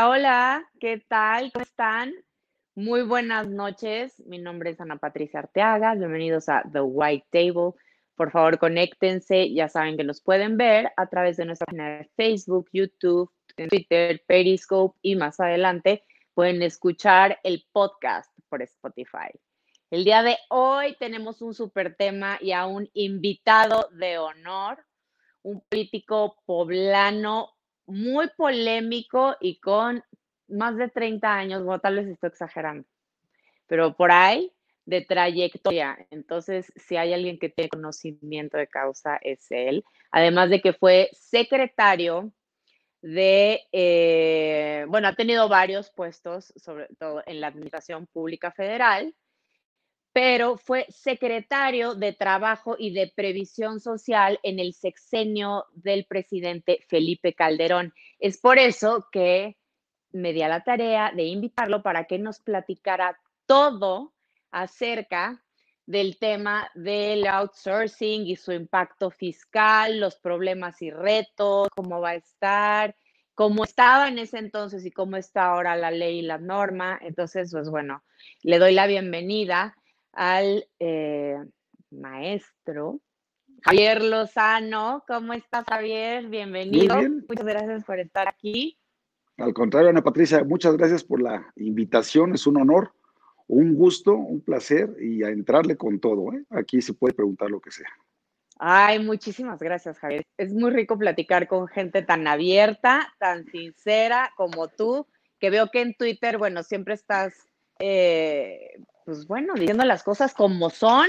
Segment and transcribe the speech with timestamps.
[0.00, 1.50] Hola, ¿qué tal?
[1.50, 2.14] ¿Cómo están?
[2.76, 4.22] Muy buenas noches.
[4.26, 5.96] Mi nombre es Ana Patricia Arteaga.
[5.96, 7.72] Bienvenidos a The White Table.
[8.14, 9.52] Por favor, conéctense.
[9.52, 13.32] Ya saben que nos pueden ver a través de nuestra página de Facebook, YouTube,
[13.68, 19.32] Twitter, Periscope y más adelante pueden escuchar el podcast por Spotify.
[19.90, 24.84] El día de hoy tenemos un super tema y a un invitado de honor,
[25.42, 27.57] un político poblano
[27.88, 30.04] muy polémico y con
[30.48, 32.86] más de 30 años, bueno, tal vez estoy exagerando,
[33.66, 34.52] pero por ahí
[34.88, 35.98] de trayectoria.
[36.10, 39.84] Entonces, si hay alguien que tiene conocimiento de causa, es él.
[40.10, 42.32] Además de que fue secretario
[43.02, 49.14] de, eh, bueno, ha tenido varios puestos, sobre todo en la Administración Pública Federal,
[50.20, 57.34] pero fue secretario de Trabajo y de Previsión Social en el sexenio del presidente Felipe
[57.34, 57.94] Calderón.
[58.18, 59.56] Es por eso que
[60.10, 63.16] me di a la tarea de invitarlo para que nos platicara
[63.46, 64.12] todo
[64.50, 65.40] acerca
[65.86, 72.14] del tema del outsourcing y su impacto fiscal, los problemas y retos, cómo va a
[72.16, 72.96] estar,
[73.36, 76.98] cómo estaba en ese entonces y cómo está ahora la ley y la norma.
[77.02, 78.02] Entonces, pues bueno,
[78.42, 79.76] le doy la bienvenida
[80.12, 81.36] al eh,
[81.90, 83.00] maestro
[83.62, 85.04] Javier Lozano.
[85.06, 86.28] ¿Cómo estás, Javier?
[86.28, 86.96] Bienvenido.
[87.28, 88.78] Muchas gracias por estar aquí.
[89.36, 92.34] Al contrario, Ana Patricia, muchas gracias por la invitación.
[92.34, 92.92] Es un honor,
[93.46, 96.32] un gusto, un placer y a entrarle con todo.
[96.32, 96.44] ¿eh?
[96.50, 97.88] Aquí se puede preguntar lo que sea.
[98.58, 100.24] Ay, muchísimas gracias, Javier.
[100.36, 105.06] Es muy rico platicar con gente tan abierta, tan sincera como tú,
[105.38, 107.34] que veo que en Twitter, bueno, siempre estás
[107.78, 111.06] eh, pues bueno, diciendo las cosas como son.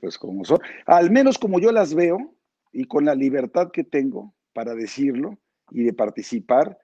[0.00, 2.34] Pues como son, al menos como yo las veo
[2.72, 5.38] y con la libertad que tengo para decirlo
[5.70, 6.76] y de participar,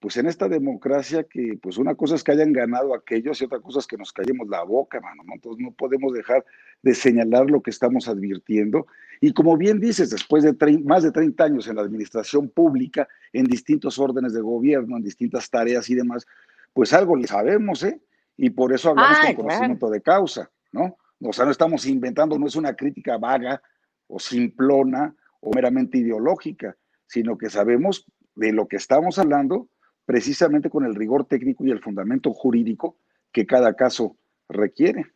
[0.00, 3.60] pues en esta democracia que pues una cosa es que hayan ganado aquellos y otra
[3.60, 5.34] cosa es que nos callemos la boca, mano, ¿no?
[5.34, 6.44] Entonces no podemos dejar
[6.82, 8.88] de señalar lo que estamos advirtiendo.
[9.20, 13.44] Y como bien dices, después de más de 30 años en la administración pública, en
[13.44, 16.26] distintos órdenes de gobierno, en distintas tareas y demás,
[16.72, 18.00] pues algo le sabemos, ¿eh?
[18.36, 20.96] Y por eso hablamos con conocimiento de causa, ¿no?
[21.20, 23.62] O sea, no estamos inventando, no es una crítica vaga
[24.06, 26.76] o simplona o meramente ideológica,
[27.06, 29.68] sino que sabemos de lo que estamos hablando
[30.04, 32.98] precisamente con el rigor técnico y el fundamento jurídico
[33.32, 34.16] que cada caso
[34.48, 35.06] requiere.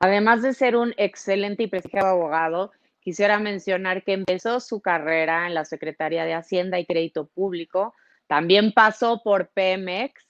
[0.00, 5.54] Además de ser un excelente y prestigiado abogado, quisiera mencionar que empezó su carrera en
[5.54, 7.94] la Secretaría de Hacienda y Crédito Público,
[8.26, 10.27] también pasó por Pemex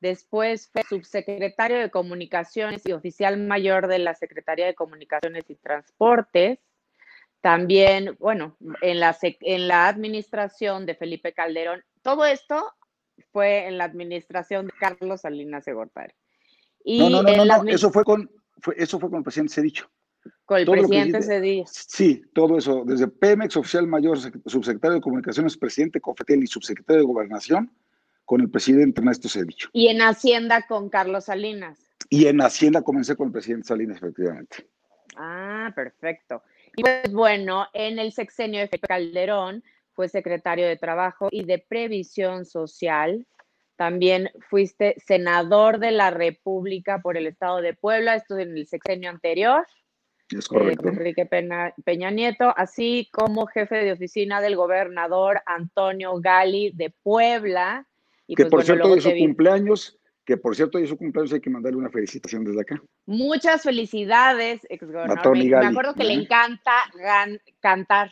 [0.00, 6.58] Después fue subsecretario de Comunicaciones y oficial mayor de la Secretaría de Comunicaciones y Transportes.
[7.40, 11.82] También, bueno, en la, en la administración de Felipe Calderón.
[12.02, 12.72] Todo esto
[13.32, 16.14] fue en la administración de Carlos Salinas de Gortari.
[16.84, 18.30] Y no, no, no, eso fue con
[18.76, 19.90] eso fue con el presidente Cedillo.
[20.44, 21.64] Con el presidente Cedillo.
[21.66, 27.06] Sí, todo eso, desde Pemex, oficial mayor, subsecretario de Comunicaciones, presidente Cofetel y subsecretario de
[27.06, 27.70] Gobernación,
[28.30, 29.70] con el presidente Ernesto Cedillo.
[29.72, 31.80] Y en Hacienda con Carlos Salinas.
[32.08, 34.68] Y en Hacienda comencé con el presidente Salinas, efectivamente.
[35.16, 36.40] Ah, perfecto.
[36.76, 39.64] Y pues bueno, en el sexenio de Felipe Calderón
[39.94, 43.26] fue secretario de Trabajo y de Previsión Social.
[43.74, 49.10] También fuiste senador de la República por el Estado de Puebla, esto en el sexenio
[49.10, 49.66] anterior.
[50.30, 50.86] Es correcto.
[50.86, 57.88] Enrique Peña, Nieto, así como jefe de oficina del gobernador Antonio Gali de Puebla
[58.34, 61.50] que pues, por cierto, de su cumpleaños, que por cierto, de su cumpleaños hay que
[61.50, 62.82] mandarle una felicitación desde acá.
[63.06, 65.36] Muchas felicidades, ex gobernador.
[65.36, 66.72] Me, acuerdo que le encanta
[67.60, 68.10] cantar.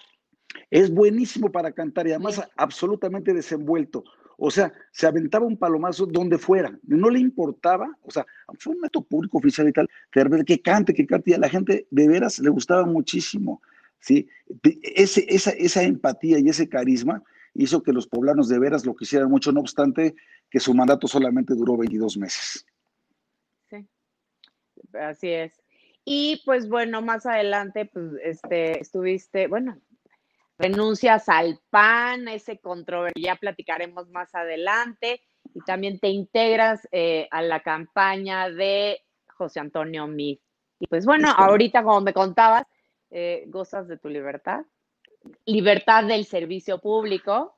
[0.71, 4.05] Es buenísimo para cantar y además absolutamente desenvuelto.
[4.41, 8.25] O sea, se aventaba un palomazo donde fuera, no le importaba, o sea,
[8.57, 11.49] fue un acto público oficial y tal, que, que cante, que cante, y a la
[11.49, 13.61] gente de veras le gustaba muchísimo,
[13.99, 14.29] ¿sí?
[14.83, 17.21] Ese, esa, esa empatía y ese carisma
[17.59, 20.15] hizo que los poblanos de veras lo quisieran mucho, no obstante
[20.49, 22.65] que su mandato solamente duró 22 meses.
[23.69, 23.87] Sí,
[24.95, 25.53] así es.
[26.05, 29.77] Y pues bueno, más adelante, pues este, estuviste, bueno,
[30.57, 35.21] renuncias al PAN, ese control, ya platicaremos más adelante,
[35.53, 40.39] y también te integras eh, a la campaña de José Antonio Mid.
[40.79, 42.65] Y pues bueno, ahorita como me contabas,
[43.11, 44.65] eh, gozas de tu libertad
[45.45, 47.57] libertad del servicio público.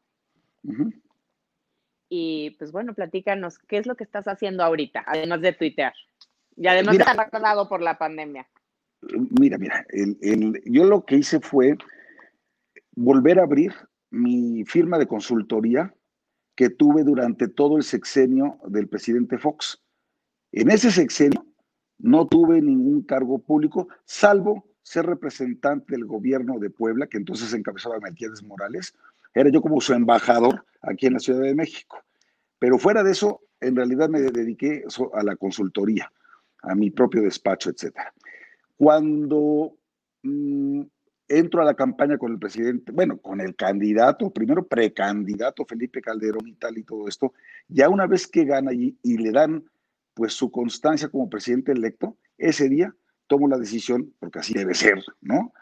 [2.09, 5.93] Y pues bueno, platícanos, ¿qué es lo que estás haciendo ahorita, además de Twitter?
[6.57, 8.49] Y además de estar por la pandemia.
[9.39, 9.87] Mira, mira,
[10.67, 11.77] yo lo que hice fue
[12.93, 13.73] volver a abrir
[14.11, 15.95] mi firma de consultoría
[16.55, 19.81] que tuve durante todo el sexenio del presidente Fox.
[20.53, 21.47] En ese sexenio
[21.99, 28.01] no tuve ningún cargo público, salvo ser representante del gobierno de Puebla, que entonces encabezaba
[28.01, 28.95] Melquiades Morales.
[29.35, 32.03] Era yo como su embajador aquí en la Ciudad de México.
[32.59, 34.85] Pero fuera de eso, en realidad me dediqué
[35.15, 36.11] a la consultoría,
[36.63, 37.97] a mi propio despacho, etc.
[38.77, 39.77] Cuando
[40.23, 40.83] mm,
[41.29, 46.49] entro a la campaña con el presidente, bueno, con el candidato, primero precandidato Felipe Calderón
[46.49, 47.33] y tal y todo esto,
[47.69, 49.65] ya una vez que gana y, y le dan
[50.15, 52.95] pues su constancia como presidente electo, ese día
[53.31, 55.53] tomo la decisión, porque así debe ser, ¿no?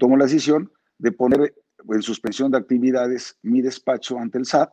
[0.00, 1.54] Tomo la decisión de poner
[1.86, 4.72] en suspensión de actividades mi despacho ante el SAT,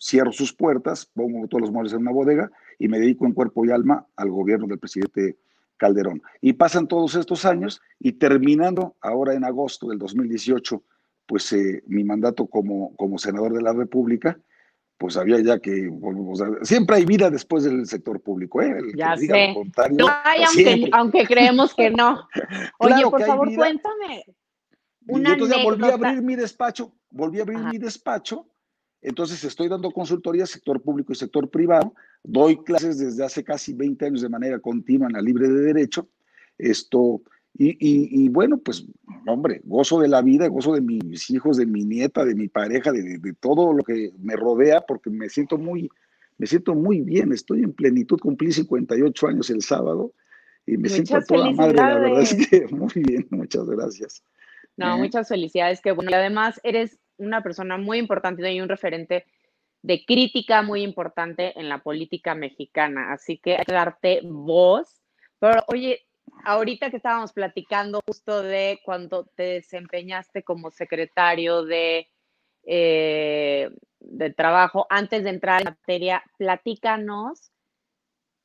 [0.00, 3.64] cierro sus puertas, pongo todos los muebles en una bodega y me dedico en cuerpo
[3.64, 5.38] y alma al gobierno del presidente
[5.76, 6.20] Calderón.
[6.40, 10.82] Y pasan todos estos años y terminando ahora en agosto del 2018,
[11.26, 14.36] pues eh, mi mandato como, como senador de la República,
[14.98, 15.90] pues había ya que,
[16.62, 18.76] siempre hay vida después del sector público, ¿eh?
[18.96, 19.54] ya sé.
[19.92, 22.28] no hay, aunque, aunque, creemos que no.
[22.78, 24.24] Oye, por favor, cuéntame.
[25.06, 28.46] Una y volví a abrir mi despacho, volví a abrir mi despacho
[29.00, 34.06] entonces estoy dando consultoría sector público y sector privado, doy clases desde hace casi 20
[34.06, 36.08] años de manera continua en la libre de derecho.
[36.56, 37.22] Esto,
[37.54, 38.86] y, bueno, pues,
[39.26, 42.92] hombre, gozo de la vida, gozo de mis hijos, de mi nieta, de mi pareja,
[42.92, 45.90] de, todo lo que me rodea, porque me siento muy,
[46.36, 50.12] me siento muy bien, estoy en plenitud, cumplí 58 años el sábado
[50.66, 54.22] y me siento toda madre, la verdad es que muy bien, muchas gracias.
[54.76, 54.98] No, ¿Eh?
[54.98, 59.24] muchas felicidades, que bueno, y además eres una persona muy importante y un referente
[59.82, 63.12] de crítica muy importante en la política mexicana.
[63.12, 65.00] Así que hay que darte voz.
[65.38, 66.07] Pero oye,
[66.44, 72.08] ahorita que estábamos platicando justo de cuando te desempeñaste como secretario de,
[72.64, 73.70] eh,
[74.00, 77.52] de trabajo, antes de entrar en materia, platícanos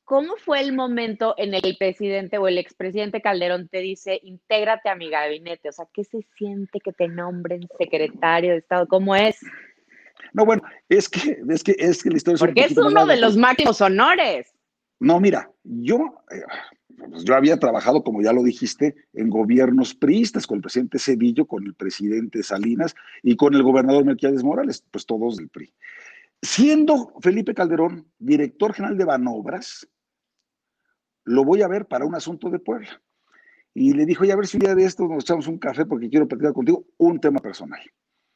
[0.04, 4.20] ¿Cómo fue el momento en el que el presidente o el expresidente Calderón te dice,
[4.22, 5.70] intégrate a mi gabinete?
[5.70, 8.86] O sea, ¿qué se siente que te nombren secretario de Estado?
[8.86, 9.40] ¿Cómo es?
[10.34, 13.16] No, bueno, es que, es que, es que la historia es Porque es uno de
[13.16, 14.52] los máximos honores.
[15.00, 16.42] No, mira, yo, eh,
[16.96, 21.46] pues yo había trabajado, como ya lo dijiste, en gobiernos priistas, con el presidente Cedillo,
[21.46, 25.72] con el presidente Salinas y con el gobernador Melquiades Morales, pues todos del PRI.
[26.42, 29.88] Siendo Felipe Calderón director general de Banobras,
[31.24, 33.00] lo voy a ver para un asunto de Puebla.
[33.72, 35.84] Y le dijo, ya a ver si un día de esto nos echamos un café
[35.86, 37.80] porque quiero platicar contigo un tema personal.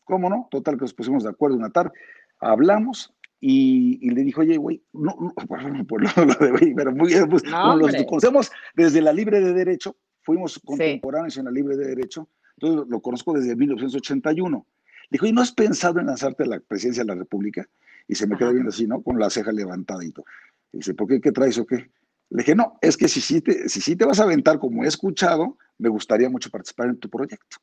[0.05, 0.49] ¿Cómo no?
[0.51, 1.93] Total que nos pusimos de acuerdo una tarde,
[2.41, 7.29] hablamos y, le dijo, oye, güey, no, no, pues lo de güey, pero muy bien,
[7.29, 12.29] pues los conocemos desde la libre de derecho, fuimos contemporáneos en la libre de derecho,
[12.57, 14.67] entonces lo conozco desde 1981.
[15.03, 17.67] Le dijo, ¿y no has pensado en lanzarte a la presidencia de la República?
[18.09, 19.03] Y se me queda viendo así, ¿no?
[19.03, 20.27] Con la ceja levantada y todo.
[20.73, 21.21] dice, ¿por qué?
[21.21, 21.91] ¿Qué traes o qué?
[22.31, 24.89] Le dije, no, es que si sí te, si, te vas a aventar como he
[24.89, 27.59] escuchado, me gustaría mucho participar en tu proyecto.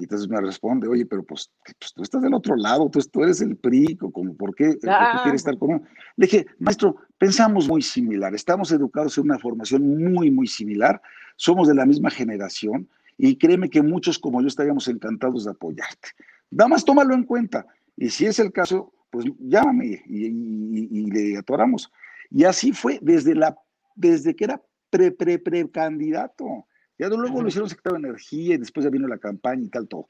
[0.00, 3.22] Y entonces me responde, oye, pero pues, pues tú estás del otro lado, tú, tú
[3.22, 5.82] eres el PRI, como, ¿por qué, ¿por qué quieres estar con
[6.16, 11.00] Le dije, maestro, pensamos muy similar, estamos educados en una formación muy, muy similar,
[11.36, 12.88] somos de la misma generación
[13.18, 16.08] y créeme que muchos como yo estaríamos encantados de apoyarte.
[16.50, 17.66] Nada más tómalo en cuenta
[17.96, 21.92] y si es el caso, pues llámame y, y le atoramos.
[22.30, 23.56] Y así fue desde la
[23.94, 26.66] desde que era pre, pre, pre candidato.
[27.00, 29.88] Ya luego lo hicieron secretario de Energía y después ya vino la campaña y tal,
[29.88, 30.06] todo.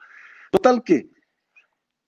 [0.50, 1.09] Total que,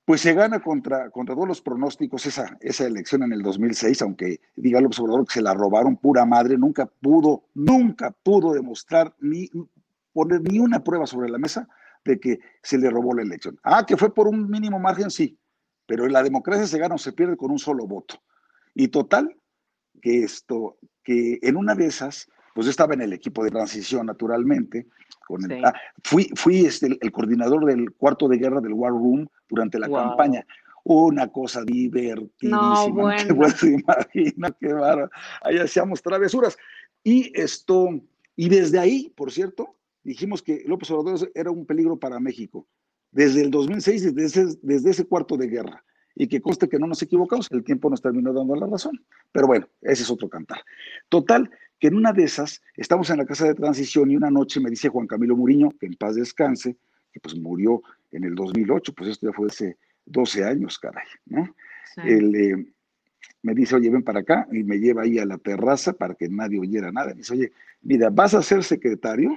[0.04, 4.40] pues se gana contra, contra todos los pronósticos esa, esa elección en el 2006, aunque
[4.56, 9.48] diga López Obrador que se la robaron pura madre, nunca pudo, nunca pudo demostrar ni
[10.12, 11.68] poner ni una prueba sobre la mesa
[12.04, 13.60] de que se le robó la elección.
[13.62, 15.38] Ah, que fue por un mínimo margen, sí,
[15.86, 18.16] pero en la democracia se gana o se pierde con un solo voto.
[18.74, 19.36] Y total,
[20.00, 24.86] que esto, que en una de esas, pues estaba en el equipo de transición, naturalmente.
[25.26, 29.28] Con el, ah, fui fui este, el, coordinador del cuarto de guerra del War Room
[29.48, 30.44] durante la campaña.
[30.84, 32.58] Una cosa divertidísima.
[32.58, 34.48] No, bueno.
[34.60, 35.10] qué barro.
[35.42, 36.56] Ahí hacíamos travesuras.
[37.04, 37.88] Y esto,
[38.36, 42.66] y desde ahí, por cierto, dijimos que López Obrador era un peligro para México.
[43.12, 46.86] Desde el 2006, desde ese, desde ese cuarto de guerra y que conste que no
[46.86, 49.00] nos equivocamos, el tiempo nos terminó dando la razón.
[49.30, 50.62] Pero bueno, ese es otro cantar.
[51.08, 51.50] Total,
[51.82, 54.70] que en una de esas, estamos en la casa de transición y una noche me
[54.70, 56.76] dice Juan Camilo Muriño, que en paz descanse,
[57.12, 61.52] que pues murió en el 2008, pues esto ya fue hace 12 años, caray, ¿no?
[62.04, 62.72] Él, eh,
[63.42, 66.28] me dice, oye, ven para acá, y me lleva ahí a la terraza para que
[66.28, 67.08] nadie oyera nada.
[67.08, 69.36] Me dice, oye, mira, vas a ser secretario,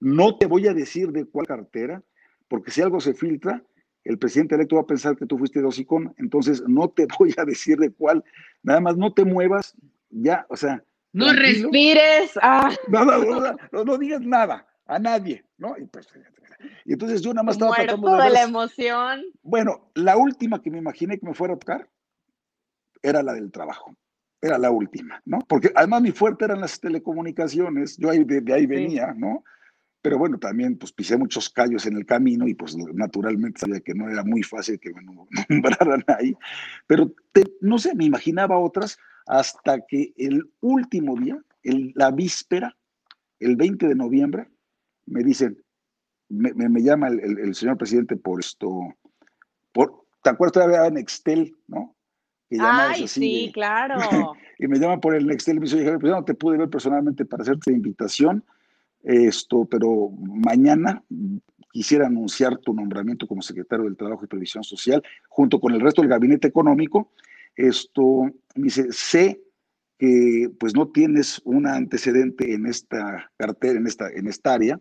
[0.00, 2.02] no te voy a decir de cuál cartera,
[2.48, 3.62] porque si algo se filtra,
[4.02, 7.34] el presidente electo va a pensar que tú fuiste de hocicón, entonces no te voy
[7.36, 8.24] a decir de cuál,
[8.62, 9.74] nada más no te muevas,
[10.08, 10.82] ya, o sea.
[11.16, 12.32] No respires.
[12.42, 12.70] Ah.
[12.88, 15.74] No, no, no, digas nada a nadie, ¿no?
[15.78, 16.06] Y, pues,
[16.84, 18.30] y entonces yo nada más estaba tratando de.
[18.30, 19.24] la emoción.
[19.42, 21.88] Bueno, la última que me imaginé que me fuera a tocar
[23.02, 23.96] era la del trabajo.
[24.42, 25.38] Era la última, ¿no?
[25.48, 29.42] Porque además mi fuerte eran las telecomunicaciones, yo ahí, de, ahí venía, ¿no?
[30.02, 33.92] pero bueno, también pues pisé muchos callos en el camino y pues naturalmente sabía que
[33.92, 35.02] no era muy fácil que me
[35.48, 36.36] nombraran ahí,
[36.86, 37.12] pero
[37.60, 42.76] no sé, me imaginaba otras hasta que el último día, el, la víspera,
[43.40, 44.48] el 20 de noviembre,
[45.06, 45.62] me dicen,
[46.28, 48.94] me, me, llama el, el, señor presidente por esto,
[49.72, 51.94] por, ¿te acuerdas todavía Nextel, no?
[52.60, 53.96] Ay, sí, claro.
[54.58, 57.24] y me llama por el Nextel y me dice, pues no te pude ver personalmente
[57.24, 58.44] para hacerte invitación,
[59.02, 61.02] esto, pero mañana
[61.70, 66.02] quisiera anunciar tu nombramiento como secretario del Trabajo y Previsión Social, junto con el resto
[66.02, 67.12] del gabinete económico.
[67.56, 69.40] Esto, me dice, sé
[69.98, 74.80] que pues no tienes un antecedente en esta cartera, en esta, en esta área,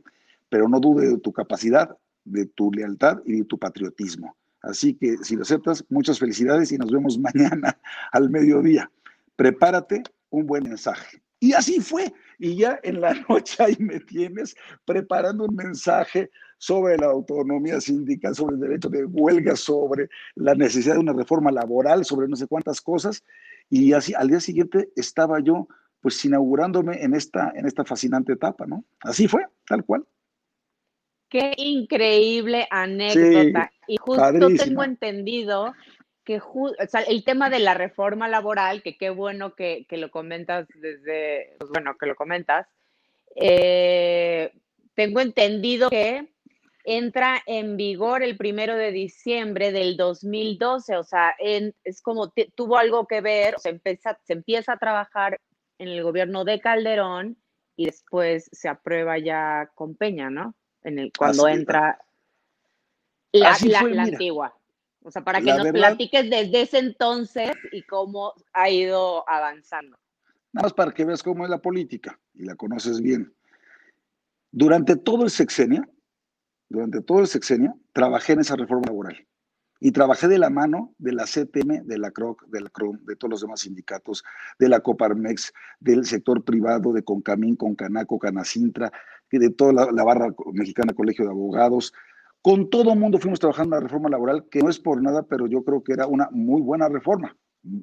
[0.50, 4.36] pero no dude de tu capacidad, de tu lealtad y de tu patriotismo.
[4.62, 7.80] Así que si lo aceptas, muchas felicidades y nos vemos mañana
[8.12, 8.92] al mediodía.
[9.36, 11.22] Prepárate un buen mensaje.
[11.40, 12.12] Y así fue.
[12.40, 18.36] Y ya en la noche ahí me tienes preparando un mensaje sobre la autonomía sindical,
[18.36, 22.48] sobre el derecho de huelga, sobre la necesidad de una reforma laboral, sobre no sé
[22.48, 23.24] cuántas cosas.
[23.70, 25.68] Y así al día siguiente estaba yo
[26.02, 28.86] pues inaugurándome en esta, en esta fascinante etapa, ¿no?
[29.02, 30.06] Así fue, tal cual.
[31.30, 33.72] Qué increíble anécdota.
[33.88, 35.74] y justo tengo entendido
[36.26, 36.42] que
[37.08, 41.96] el tema de la reforma laboral, que qué bueno que, lo comentas desde, pues bueno,
[41.98, 42.68] que lo comentas,
[43.36, 44.52] eh,
[44.96, 46.28] tengo entendido que
[46.84, 53.08] entra en vigor el primero de diciembre del 2012, o sea, es como tuvo algo
[53.08, 55.40] que ver, se, empieza, se empieza a trabajar
[55.78, 57.38] en el gobierno de Calderón
[57.76, 60.56] y después se aprueba ya con Peña, ¿no?
[60.84, 62.00] En el, cuando entra
[63.32, 64.56] la, la antigua.
[65.06, 69.98] O sea, para que nos platiques desde ese entonces y cómo ha ido avanzando.
[70.52, 73.32] Nada más para que veas cómo es la política y la conoces bien.
[74.52, 75.84] Durante todo el sexenio,
[76.70, 79.28] durante todo el sexenio, trabajé en esa reforma laboral.
[79.80, 83.16] Y trabajé de la mano de la CTM, de la CROC, de la CROM, de
[83.16, 84.24] todos los demás sindicatos,
[84.58, 88.92] de la Coparmex, del sector privado, de Concamín, Concanaco, Canacintra,
[89.30, 91.94] de toda la, la barra mexicana Colegio de Abogados,
[92.46, 95.24] con todo el mundo fuimos trabajando en la reforma laboral, que no es por nada,
[95.24, 97.36] pero yo creo que era una muy buena reforma,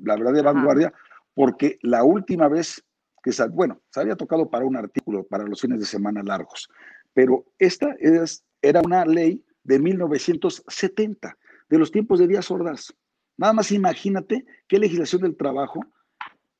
[0.04, 0.92] la verdad de vanguardia,
[1.34, 2.80] porque la última vez
[3.24, 6.68] que, bueno, se había tocado para un artículo para los fines de semana largos,
[7.12, 11.36] pero esta es, era una ley de 1970,
[11.68, 12.94] de los tiempos de Díaz Ordaz.
[13.36, 15.80] Nada más imagínate qué legislación del trabajo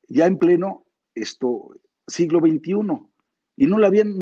[0.09, 1.71] ya en pleno esto,
[2.09, 2.73] siglo XXI
[3.59, 4.19] y no le habían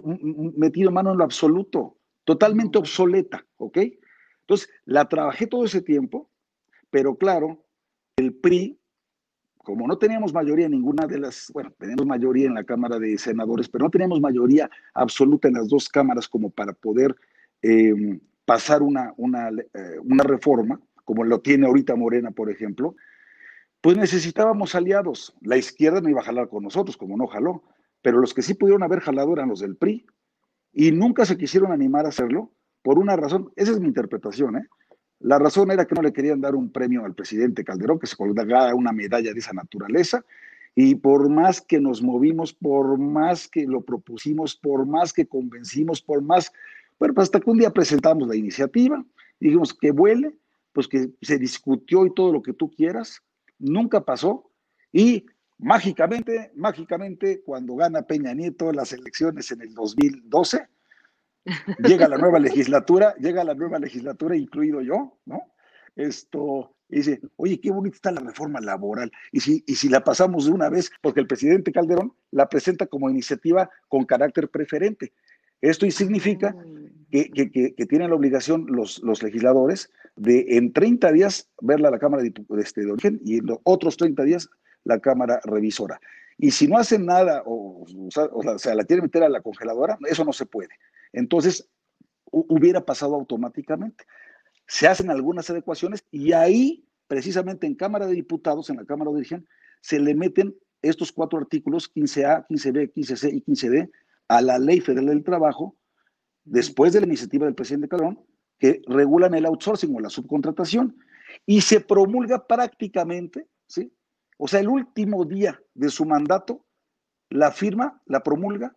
[0.54, 1.96] metido mano en lo absoluto
[2.30, 3.78] totalmente obsoleta, ¿ok?
[4.42, 6.30] Entonces, la trabajé todo ese tiempo,
[6.88, 7.66] pero claro,
[8.18, 8.78] el PRI,
[9.56, 13.18] como no teníamos mayoría en ninguna de las, bueno, tenemos mayoría en la Cámara de
[13.18, 17.16] Senadores, pero no teníamos mayoría absoluta en las dos cámaras como para poder
[17.62, 22.94] em, pasar una, una, eh, una reforma, como lo tiene ahorita Morena, por ejemplo,
[23.80, 25.34] pues necesitábamos aliados.
[25.40, 27.64] La izquierda no iba a jalar con nosotros, como no jaló,
[28.02, 30.06] pero los que sí pudieron haber jalado eran los del PRI,
[30.72, 34.66] y nunca se quisieron animar a hacerlo por una razón, esa es mi interpretación, ¿eh?
[35.20, 38.16] La razón era que no le querían dar un premio al presidente Calderón, que se
[38.16, 40.24] colgara una medalla de esa naturaleza,
[40.74, 46.00] y por más que nos movimos, por más que lo propusimos, por más que convencimos,
[46.00, 46.50] por más,
[46.98, 49.04] bueno, pues hasta que un día presentamos la iniciativa,
[49.38, 50.34] dijimos que vuele,
[50.72, 53.20] pues que se discutió y todo lo que tú quieras,
[53.58, 54.50] nunca pasó,
[54.90, 55.26] y
[55.60, 60.66] mágicamente, mágicamente, cuando gana Peña Nieto las elecciones en el 2012,
[61.78, 65.42] llega la nueva legislatura, llega la nueva legislatura, incluido yo, ¿no?
[65.96, 69.10] Esto, dice, oye, qué bonita está la reforma laboral.
[69.32, 72.86] Y si, y si la pasamos de una vez, porque el presidente Calderón la presenta
[72.86, 75.12] como iniciativa con carácter preferente.
[75.60, 77.06] Esto significa mm.
[77.10, 81.90] que, que, que, tienen la obligación los, los, legisladores de en 30 días verla a
[81.90, 84.48] la Cámara de, este, de origen y en los otros 30 días
[84.84, 86.00] la Cámara Revisora.
[86.38, 90.24] Y si no hacen nada o, o, sea, la quieren meter a la congeladora, eso
[90.24, 90.70] no se puede.
[91.12, 91.68] Entonces,
[92.30, 94.04] hubiera pasado automáticamente.
[94.66, 99.18] Se hacen algunas adecuaciones y ahí, precisamente en Cámara de Diputados, en la Cámara de
[99.18, 99.48] Origen,
[99.80, 103.90] se le meten estos cuatro artículos, 15A, 15B, 15C y 15D,
[104.28, 105.76] a la Ley Federal del Trabajo,
[106.44, 108.24] después de la iniciativa del presidente Calderón,
[108.58, 110.96] que regulan el outsourcing o la subcontratación
[111.46, 113.92] y se promulga prácticamente, ¿sí?
[114.42, 116.64] O sea, el último día de su mandato,
[117.28, 118.74] la firma, la promulga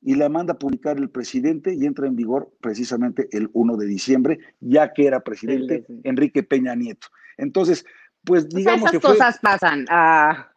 [0.00, 3.86] y la manda a publicar el presidente y entra en vigor precisamente el 1 de
[3.86, 7.08] diciembre, ya que era presidente Enrique Peña Nieto.
[7.36, 7.84] Entonces,
[8.24, 9.84] pues digamos que cosas pasan.
[9.90, 10.52] Ah.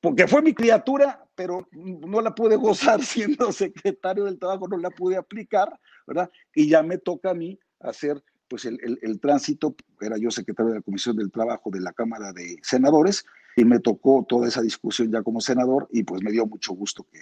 [0.00, 4.90] Porque fue mi criatura, pero no la pude gozar siendo secretario del trabajo, no la
[4.90, 6.30] pude aplicar, ¿verdad?
[6.54, 10.82] Y ya me toca a mí hacer pues el, tránsito, era yo secretario de la
[10.82, 13.24] Comisión del Trabajo de la Cámara de Senadores
[13.56, 17.06] y me tocó toda esa discusión ya como senador y pues me dio mucho gusto
[17.10, 17.20] que,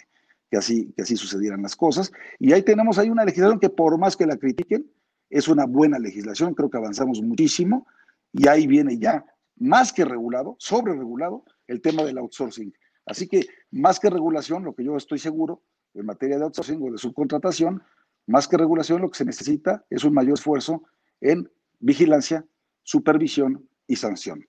[0.51, 2.13] que, así, que así sucedieran las cosas.
[2.39, 4.91] Y ahí tenemos ahí una legislación que por más que la critiquen,
[5.31, 7.87] es una buena legislación, creo que avanzamos muchísimo
[8.33, 9.25] y ahí viene ya
[9.57, 12.73] más que regulado, sobre regulado, el tema del outsourcing.
[13.05, 15.63] Así que más que regulación, lo que yo estoy seguro
[15.95, 17.83] en materia de outsourcing o de subcontratación,
[18.27, 20.85] más que regulación, lo que se necesita es un mayor esfuerzo
[21.21, 22.45] en vigilancia,
[22.83, 24.47] supervisión y sanción.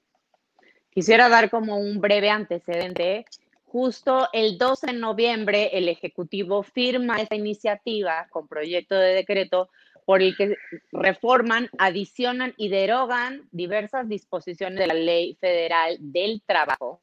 [0.90, 3.26] Quisiera dar como un breve antecedente.
[3.66, 9.70] Justo el 12 de noviembre, el Ejecutivo firma esta iniciativa con proyecto de decreto
[10.06, 10.58] por el que
[10.92, 17.00] reforman, adicionan y derogan diversas disposiciones de la Ley Federal del Trabajo,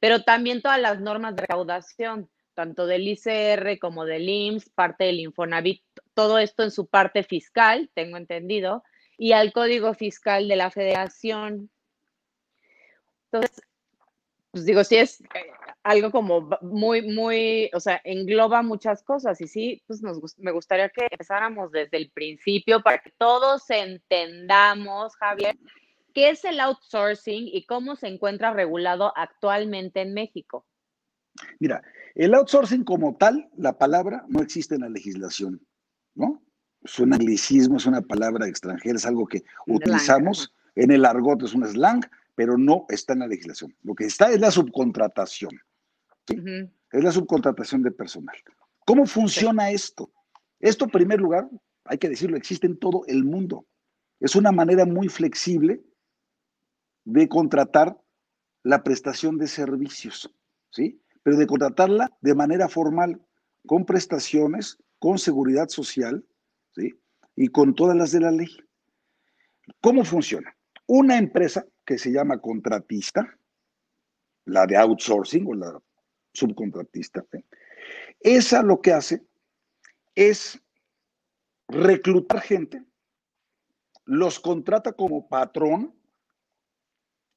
[0.00, 5.20] pero también todas las normas de recaudación tanto del ICR como del IMSS, parte del
[5.20, 5.82] Infonavit,
[6.14, 8.82] todo esto en su parte fiscal, tengo entendido,
[9.18, 11.70] y al Código Fiscal de la Federación.
[13.30, 13.62] Entonces,
[14.50, 15.26] pues digo, sí es eh,
[15.82, 20.88] algo como muy, muy, o sea, engloba muchas cosas y sí, pues nos, me gustaría
[20.88, 25.56] que empezáramos desde el principio para que todos entendamos, Javier,
[26.14, 30.66] qué es el outsourcing y cómo se encuentra regulado actualmente en México.
[31.60, 31.82] Mira,
[32.14, 35.60] el outsourcing como tal, la palabra no existe en la legislación,
[36.14, 36.42] ¿no?
[36.82, 41.52] Es un anglicismo, es una palabra extranjera, es algo que utilizamos en el argot, es
[41.52, 42.00] un slang,
[42.36, 43.74] pero no está en la legislación.
[43.82, 45.50] Lo que está es la subcontratación.
[46.28, 46.36] ¿sí?
[46.92, 48.36] Es la subcontratación de personal.
[48.84, 50.12] ¿Cómo funciona esto?
[50.60, 51.48] Esto, en primer lugar,
[51.84, 53.66] hay que decirlo, existe en todo el mundo.
[54.20, 55.82] Es una manera muy flexible
[57.04, 57.98] de contratar
[58.62, 60.30] la prestación de servicios,
[60.70, 61.00] ¿sí?
[61.22, 63.20] pero de contratarla de manera formal,
[63.66, 66.24] con prestaciones, con seguridad social,
[66.74, 66.94] ¿sí?
[67.34, 68.48] Y con todas las de la ley.
[69.80, 70.56] ¿Cómo funciona?
[70.86, 73.38] Una empresa que se llama contratista,
[74.44, 75.80] la de outsourcing o la
[76.34, 77.24] subcontratista,
[78.20, 79.26] esa lo que hace
[80.14, 80.60] es
[81.68, 82.84] reclutar gente,
[84.04, 85.94] los contrata como patrón,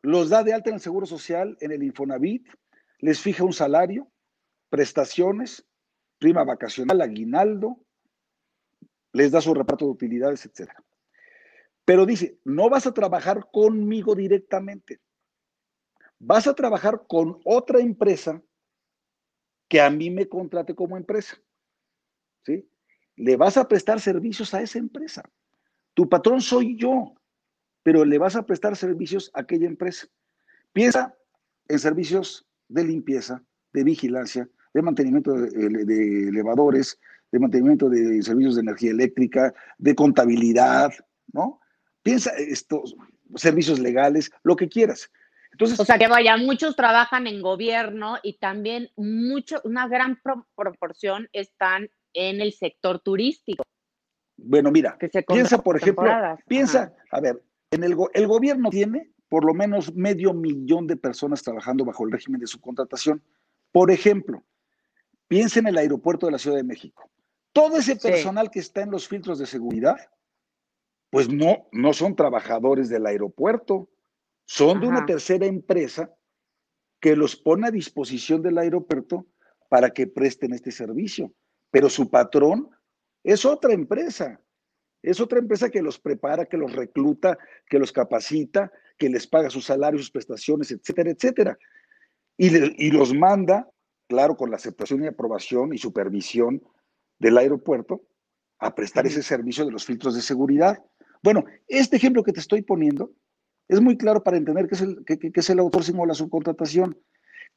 [0.01, 2.47] los da de alta en el Seguro Social, en el Infonavit,
[2.99, 4.12] les fija un salario,
[4.69, 5.65] prestaciones,
[6.19, 7.83] prima vacacional, aguinaldo,
[9.13, 10.71] les da su reparto de utilidades, etc.
[11.89, 14.99] Pero dice, no vas a trabajar conmigo directamente,
[16.19, 18.43] vas a trabajar con otra empresa
[19.67, 21.41] que a mí me contrate como empresa.
[22.45, 22.69] ¿Sí?
[23.15, 25.23] Le vas a prestar servicios a esa empresa.
[25.95, 27.15] Tu patrón soy yo,
[27.82, 30.06] pero le vas a prestar servicios a aquella empresa.
[30.71, 31.17] Piensa
[31.67, 36.99] en servicios de limpieza, de vigilancia, de mantenimiento de, elevadores,
[37.32, 40.93] de mantenimiento de servicios de energía eléctrica, de contabilidad,
[41.34, 41.60] ¿no?
[42.03, 42.95] Piensa estos
[43.35, 45.12] servicios legales, lo que quieras.
[45.51, 50.19] Entonces, o sea que vaya, muchos trabajan en gobierno y también mucho, una gran
[50.55, 53.63] proporción están en el sector turístico.
[54.38, 56.09] Bueno, mira, piensa, por ejemplo,
[56.47, 61.43] piensa, a ver, en el, el gobierno tiene por lo menos medio millón de personas
[61.43, 63.21] trabajando bajo el régimen de subcontratación.
[63.71, 64.43] Por ejemplo,
[65.27, 67.09] piensen en el aeropuerto de la Ciudad de México.
[67.53, 69.97] Todo ese personal que está en los filtros de seguridad,
[71.10, 73.89] pues no, no son trabajadores del aeropuerto,
[74.45, 76.13] son de una tercera empresa
[77.00, 79.26] que los pone a disposición del aeropuerto
[79.69, 81.34] para que presten este servicio.
[81.72, 82.69] Pero su patrón
[83.24, 84.41] es otra empresa.
[85.02, 89.50] Es otra empresa que los prepara, que los recluta, que los capacita, que les paga
[89.50, 91.58] sus salarios, sus prestaciones, etcétera, etcétera.
[92.38, 93.69] Y, los manda,
[94.08, 96.62] claro, con la aceptación y aprobación y supervisión
[97.17, 98.02] del aeropuerto,
[98.60, 100.84] a prestar ese servicio de los filtros de seguridad.
[101.21, 103.13] Bueno, este ejemplo que te estoy poniendo
[103.67, 106.97] es muy claro para entender qué es el, qué, es el o la subcontratación.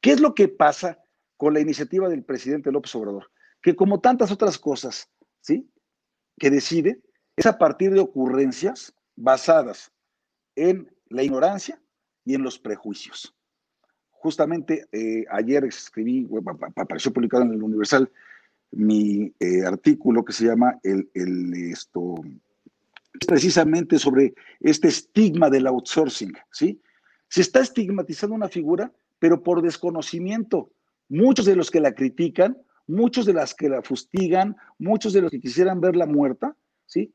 [0.01, 0.99] ¿Qué es lo que pasa
[1.37, 3.31] con la iniciativa del presidente López Obrador?
[3.61, 5.09] Que como tantas otras cosas,
[5.41, 5.69] ¿sí?
[6.37, 7.01] Que decide,
[7.35, 9.91] es a partir de ocurrencias basadas
[10.55, 11.81] en la ignorancia
[12.25, 13.35] y en los prejuicios.
[14.09, 16.27] Justamente eh, ayer escribí,
[16.75, 18.11] apareció publicado en el Universal
[18.71, 21.09] mi eh, artículo que se llama el,
[21.71, 22.15] esto,
[23.27, 26.81] precisamente sobre este estigma del outsourcing, ¿sí?
[27.29, 30.71] Se está estigmatizando una figura, pero por desconocimiento.
[31.09, 35.31] Muchos de los que la critican, muchos de las que la fustigan, muchos de los
[35.31, 37.13] que quisieran verla muerta, ¿sí?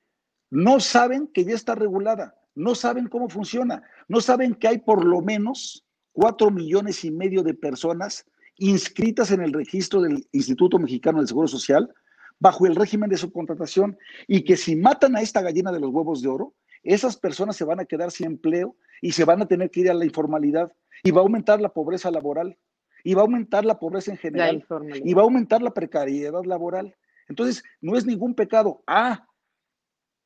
[0.50, 5.04] No saben que ya está regulada, no saben cómo funciona, no saben que hay por
[5.04, 8.24] lo menos cuatro millones y medio de personas
[8.56, 11.92] inscritas en el registro del Instituto Mexicano del Seguro Social
[12.40, 16.22] bajo el régimen de subcontratación y que si matan a esta gallina de los huevos
[16.22, 19.70] de oro, esas personas se van a quedar sin empleo y se van a tener
[19.70, 20.72] que ir a la informalidad
[21.02, 22.56] y va a aumentar la pobreza laboral
[23.04, 24.64] y va a aumentar la pobreza en general
[25.04, 26.96] y va a aumentar la precariedad laboral.
[27.28, 28.82] Entonces, no es ningún pecado.
[28.86, 29.26] Ah,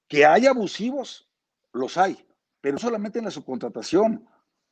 [0.08, 1.28] que hay abusivos,
[1.72, 2.24] los hay,
[2.60, 4.26] pero solamente en la subcontratación.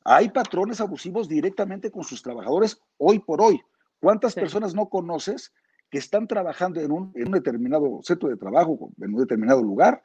[0.04, 3.60] Hay patrones abusivos directamente con sus trabajadores hoy por hoy.
[4.00, 5.52] ¿Cuántas personas no conoces
[5.90, 10.00] que están trabajando en un, determinado centro de trabajo, en un determinado lugar,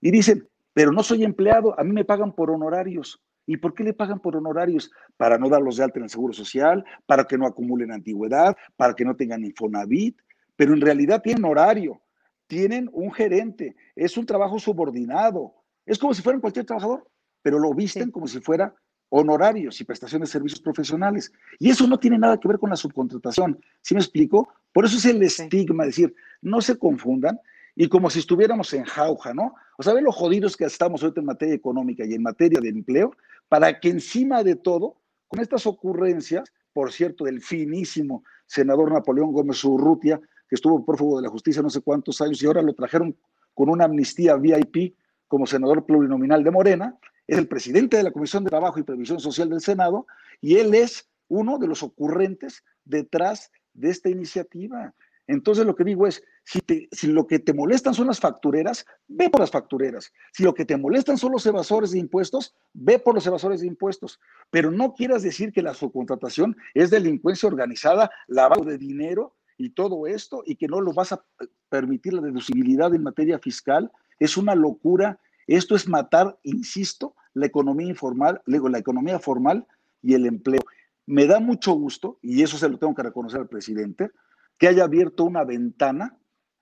[0.00, 3.22] y dicen, pero no soy empleado, a mí me pagan por honorarios.
[3.46, 4.90] ¿Y por qué le pagan por honorarios?
[5.16, 8.94] Para no darlos de alta en el Seguro Social, para que no acumulen antigüedad, para
[8.94, 10.16] que no tengan Infonavit,
[10.56, 12.00] pero en realidad tienen horario,
[12.46, 15.54] tienen un gerente, es un trabajo subordinado,
[15.84, 17.06] es como si fueran cualquier trabajador,
[17.42, 18.74] pero lo visten como si fuera
[19.10, 21.32] honorarios y prestaciones de servicios profesionales.
[21.58, 23.60] Y eso no tiene nada que ver con la subcontratación.
[23.82, 24.48] ¿Sí me explico?
[24.72, 27.38] Por eso es el estigma, decir, no se confundan
[27.76, 29.54] y como si estuviéramos en jauja, ¿no?
[29.78, 32.68] O sea, ven lo jodidos que estamos ahorita en materia económica y en materia de
[32.68, 33.12] empleo,
[33.48, 34.96] para que encima de todo,
[35.28, 41.22] con estas ocurrencias, por cierto, del finísimo senador Napoleón Gómez Urrutia, que estuvo prófugo de
[41.22, 43.16] la justicia no sé cuántos años y ahora lo trajeron
[43.54, 44.94] con una amnistía VIP
[45.28, 46.98] como senador plurinominal de Morena,
[47.30, 50.04] es el presidente de la Comisión de Trabajo y Previsión Social del Senado
[50.40, 54.92] y él es uno de los ocurrentes detrás de esta iniciativa.
[55.28, 56.58] Entonces lo que digo es, si,
[56.90, 60.12] si, lo que te molestan son las factureras, ve por las factureras.
[60.32, 63.68] Si lo que te molestan son los evasores de impuestos, ve por los evasores de
[63.68, 64.18] impuestos.
[64.50, 70.08] Pero no quieras decir que la subcontratación es delincuencia organizada, lavado de dinero y todo
[70.08, 71.24] esto, y que no lo vas a
[71.68, 73.92] permitir la deducibilidad en materia fiscal.
[74.18, 75.20] Es una locura.
[75.46, 79.66] Esto es matar, insisto, la economía informal, luego la economía formal
[80.02, 80.62] y el empleo.
[81.06, 84.10] Me da mucho gusto, y eso se lo tengo que reconocer al presidente,
[84.58, 86.16] que haya abierto una ventana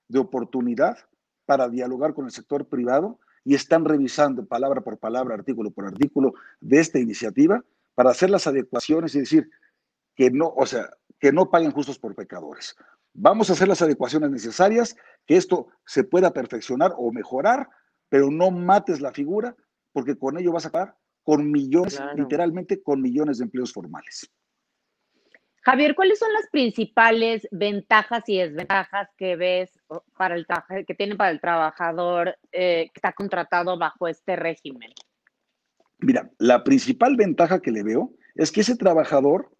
[0.07, 0.97] de oportunidad
[1.45, 6.33] para dialogar con el sector privado y están revisando palabra por palabra, artículo por artículo
[6.59, 7.63] de esta iniciativa
[7.95, 9.49] para hacer las adecuaciones y decir
[10.15, 12.75] que no, o sea, que no paguen justos por pecadores.
[13.13, 17.69] Vamos a hacer las adecuaciones necesarias, que esto se pueda perfeccionar o mejorar,
[18.07, 19.55] pero no mates la figura
[19.99, 24.31] porque con ello vas a acabar con millones, literalmente con millones de empleos formales.
[25.61, 29.77] Javier, ¿cuáles son las principales ventajas y desventajas que ves
[30.17, 30.47] para el
[30.87, 34.89] que tiene para el trabajador eh, que está contratado bajo este régimen?
[35.97, 39.51] Mira, la principal ventaja que le veo es que ese trabajador,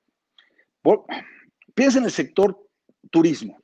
[1.76, 2.58] piensa en el sector
[3.12, 3.60] turismo.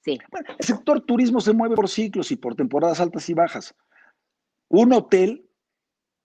[0.00, 0.18] Sí.
[0.58, 3.72] el sector turismo se mueve por ciclos y por temporadas altas y bajas.
[4.68, 5.45] Un hotel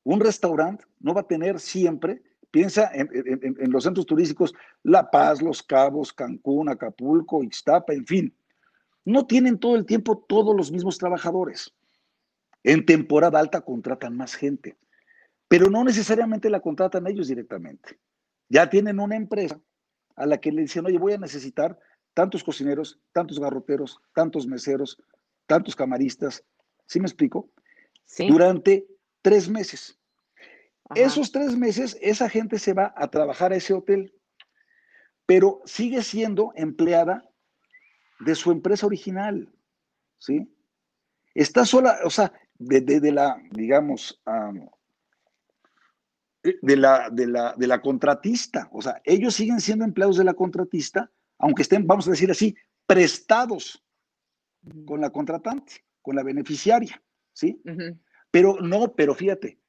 [0.04, 5.64] un restaurante no va a tener siempre, piensa en, los centros turísticos, La Paz, Los
[5.64, 8.36] Cabos, Cancún, Acapulco, Ixtapa, en fin.
[9.06, 11.74] No tienen todo el tiempo todos los mismos trabajadores.
[12.64, 14.78] En temporada alta contratan más gente,
[15.48, 17.98] pero no necesariamente la contratan ellos directamente.
[18.50, 19.60] Ya tienen una empresa
[20.16, 21.80] a la que le dicen, oye, voy a necesitar
[22.14, 25.02] tantos cocineros, tantos garroteros, tantos meseros,
[25.48, 26.44] tantos camaristas.
[26.86, 27.50] ¿Sí me explico?
[28.06, 28.28] Sí.
[28.28, 28.86] Durante
[29.22, 29.98] tres meses.
[30.96, 34.14] Esos tres meses, esa gente se va a trabajar a ese hotel,
[35.26, 37.24] pero sigue siendo empleada
[38.20, 39.50] de su empresa original,
[40.18, 40.54] ¿sí?
[41.34, 44.22] Está sola, o sea, de, la, digamos,
[46.44, 50.34] de, la, de, la, de la contratista, o sea, ellos siguen siendo empleados de la
[50.34, 52.56] contratista, aunque estén, vamos a decir así,
[52.86, 53.82] prestados
[54.86, 57.02] con la contratante, con la beneficiaria,
[57.34, 57.62] ¿sí?
[58.32, 59.60] Pero no, pero fíjate,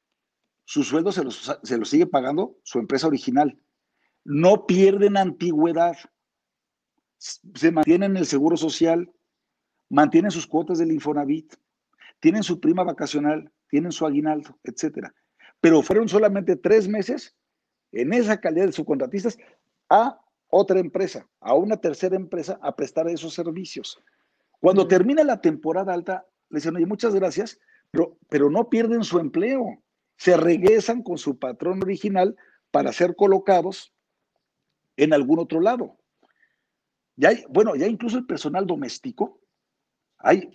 [0.65, 3.59] su sueldo se los, se sigue pagando su empresa original.
[4.25, 5.97] No pierden antigüedad,
[7.19, 9.13] se mantienen el seguro social,
[9.89, 11.55] mantienen sus cuotas del Infonavit,
[12.21, 15.13] tienen su prima vacacional, tienen su aguinaldo, etcétera.
[15.61, 17.37] Pero fueron solamente tres meses
[17.91, 19.39] en esa calidad de subcontratistas
[19.89, 24.01] a otra empresa, a una tercera empresa a prestar esos servicios.
[24.61, 27.59] Cuando termina la temporada alta, le dicen, oye, muchas gracias,
[28.29, 29.83] pero, no pierden su empleo.
[30.17, 32.37] Se regresan con su patrón original
[32.71, 33.93] para ser colocados
[34.97, 35.99] en algún otro lado.
[37.17, 39.41] Ya hay, bueno, ya incluso el personal doméstico,
[40.19, 40.51] hay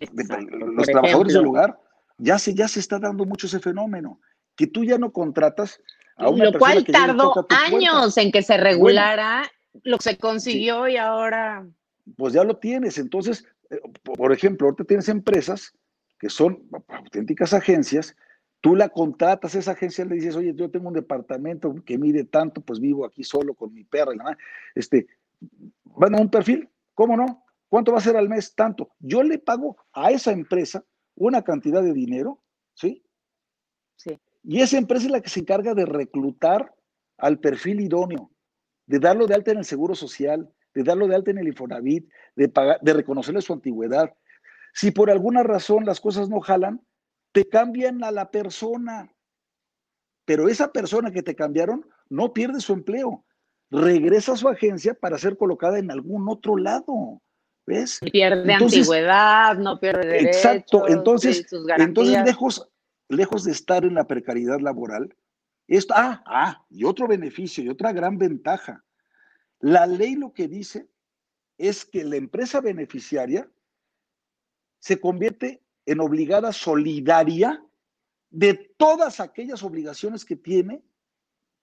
[0.75, 1.79] los trabajadores del hogar,
[2.17, 4.19] Ya se, ya se está dando mucho ese fenómeno,
[4.55, 5.79] que tú ya no contratas
[6.15, 9.43] a una Lo cual tardó años en que se regulara,
[9.83, 11.67] lo que se consiguió y ahora...
[12.15, 12.97] Pues ya lo tienes.
[12.97, 15.73] Entonces, eh, por ejemplo, ahorita tienes empresas
[16.19, 18.15] que son auténticas agencias,
[18.61, 22.61] tú la contratas, esa agencia le dices, oye, yo tengo un departamento que mide tanto,
[22.61, 24.37] pues vivo aquí solo con mi perra y nada,
[24.75, 25.07] este,
[25.85, 27.43] van a un perfil, ¿cómo no?
[27.69, 28.55] ¿Cuánto va a ser al mes?
[28.55, 28.89] Tanto.
[28.99, 32.41] Yo le pago a esa empresa una cantidad de dinero,
[32.73, 33.03] ¿sí?
[33.95, 34.17] Sí.
[34.43, 36.73] Y esa empresa es la que se encarga de reclutar
[37.17, 38.31] al perfil idóneo,
[38.85, 42.09] de darlo de alta en el Seguro Social, de darlo de alta en el Infonavit,
[42.35, 44.13] de, pagar, de reconocerle su antigüedad.
[44.73, 46.81] Si por alguna razón las cosas no jalan,
[47.31, 49.13] te cambian a la persona.
[50.25, 53.25] Pero esa persona que te cambiaron no pierde su empleo.
[53.69, 57.21] Regresa a su agencia para ser colocada en algún otro lado.
[57.65, 57.99] ¿Ves?
[58.11, 60.37] Pierde antigüedad, no pierde derechos.
[60.37, 61.45] Exacto, entonces,
[61.77, 62.69] entonces lejos,
[63.09, 65.13] lejos de estar en la precariedad laboral,
[65.67, 68.85] esto, ah, ah, y otro beneficio y otra gran ventaja.
[69.59, 70.87] La ley lo que dice
[71.57, 73.49] es que la empresa beneficiaria
[74.79, 77.63] se convierte en obligada solidaria
[78.29, 80.83] de todas aquellas obligaciones que tiene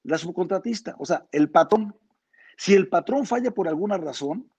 [0.03, 1.97] la subcontratista, o sea, el patrón.
[2.57, 4.51] Si el patrón falla por alguna razón,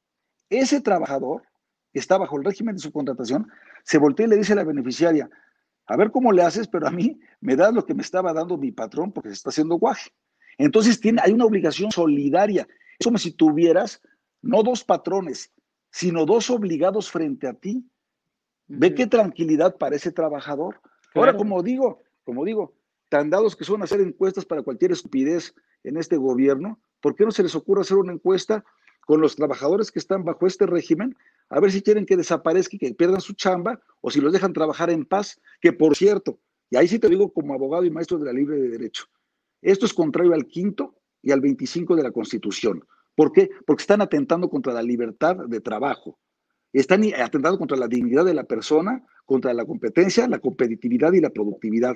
[0.50, 1.44] ese trabajador
[1.94, 3.50] que está bajo el régimen de subcontratación
[3.84, 5.30] se voltea y le dice a la beneficiaria,
[5.88, 8.58] a ver cómo le haces, pero a mí me das lo que me estaba dando
[8.58, 10.12] mi patrón porque se está haciendo guaje.
[10.58, 12.68] Entonces tiene, hay una obligación solidaria.
[12.98, 14.02] Es como si tuvieras
[14.41, 15.52] no dos patrones,
[15.91, 17.88] sino dos obligados frente a ti.
[18.67, 20.82] Ve qué tranquilidad para ese trabajador.
[21.13, 22.73] Ahora, como digo, como digo,
[23.10, 27.32] tan dados que son hacer encuestas para cualquier estupidez en este gobierno, ¿por qué no
[27.32, 28.65] se les ocurre hacer una encuesta
[29.06, 31.15] con los trabajadores que están bajo este régimen,
[31.49, 34.54] a ver si quieren que desaparezca y que pierdan su chamba o si los dejan
[34.54, 38.17] trabajar en paz, que por cierto, y ahí sí te digo como abogado y maestro
[38.17, 39.06] de la libre de derecho,
[39.62, 42.84] esto es contrario al quinto y al 25 de la Constitución.
[43.15, 43.49] ¿Por qué?
[43.65, 46.19] Porque están atentando contra la libertad de trabajo,
[46.80, 51.30] están atentando contra la dignidad de la persona, contra la competencia, la competitividad y la
[51.30, 51.96] productividad.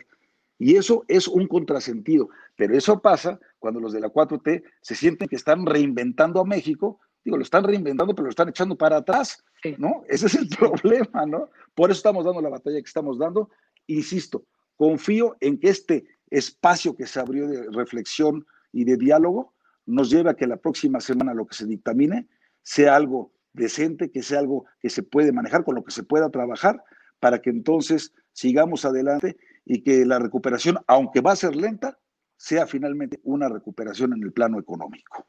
[0.57, 2.29] Y eso es un contrasentido.
[2.55, 6.99] Pero eso pasa cuando los de la 4T se sienten que están reinventando a México.
[7.23, 9.43] Digo, lo están reinventando, pero lo están echando para atrás,
[9.77, 10.03] ¿no?
[10.07, 11.49] Ese es el problema, ¿no?
[11.75, 13.49] Por eso estamos dando la batalla que estamos dando.
[13.87, 19.53] Insisto, confío en que este espacio que se abrió de reflexión y de diálogo
[19.85, 22.27] nos lleve a que la próxima semana lo que se dictamine
[22.61, 26.29] sea algo decente, que sea algo que se puede manejar, con lo que se pueda
[26.29, 26.83] trabajar,
[27.19, 31.97] para que entonces sigamos adelante y que la recuperación, aunque va a ser lenta,
[32.37, 35.27] sea finalmente una recuperación en el plano económico.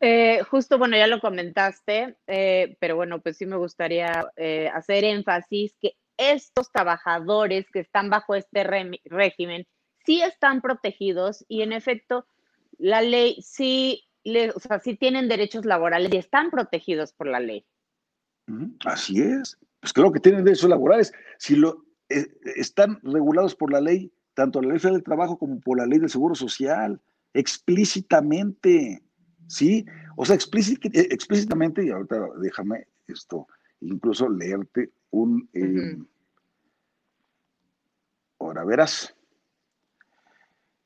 [0.00, 5.04] Eh, justo, bueno, ya lo comentaste, eh, pero bueno, pues sí me gustaría eh, hacer
[5.04, 8.64] énfasis que estos trabajadores que están bajo este
[9.04, 9.66] régimen
[10.06, 12.26] sí están protegidos y en efecto
[12.78, 14.04] la ley sí,
[14.54, 17.64] o sea, sí tienen derechos laborales y están protegidos por la ley.
[18.84, 19.58] Así es.
[19.80, 21.12] Pues creo que tienen derechos laborales.
[21.38, 25.78] Si lo están regulados por la ley tanto la ley federal del trabajo como por
[25.78, 27.00] la ley del seguro social,
[27.34, 29.02] explícitamente,
[29.48, 29.84] ¿sí?
[30.16, 33.46] O sea, eh, explícitamente, y ahorita déjame esto,
[33.80, 35.48] incluso leerte un...
[35.52, 35.98] Eh,
[38.38, 39.14] ahora verás.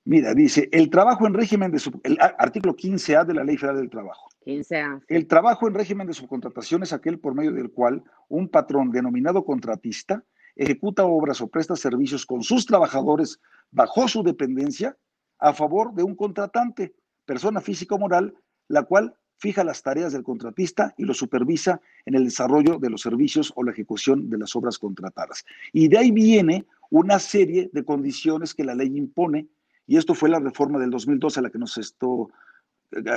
[0.07, 3.79] Mira, dice, el trabajo en régimen de sub, el artículo 15A de la Ley Federal
[3.79, 4.29] del Trabajo.
[4.45, 5.03] 15A.
[5.09, 9.45] El trabajo en régimen de subcontratación es aquel por medio del cual un patrón denominado
[9.45, 10.23] contratista
[10.57, 13.40] ejecuta obras o presta servicios con sus trabajadores
[13.71, 14.97] bajo su dependencia
[15.38, 18.35] a favor de un contratante, persona física o moral,
[18.69, 23.03] la cual fija las tareas del contratista y lo supervisa en el desarrollo de los
[23.03, 25.45] servicios o la ejecución de las obras contratadas.
[25.73, 29.49] Y de ahí viene una serie de condiciones que la ley impone,
[29.87, 32.31] y esto fue la reforma del 2012 a la que nos esto,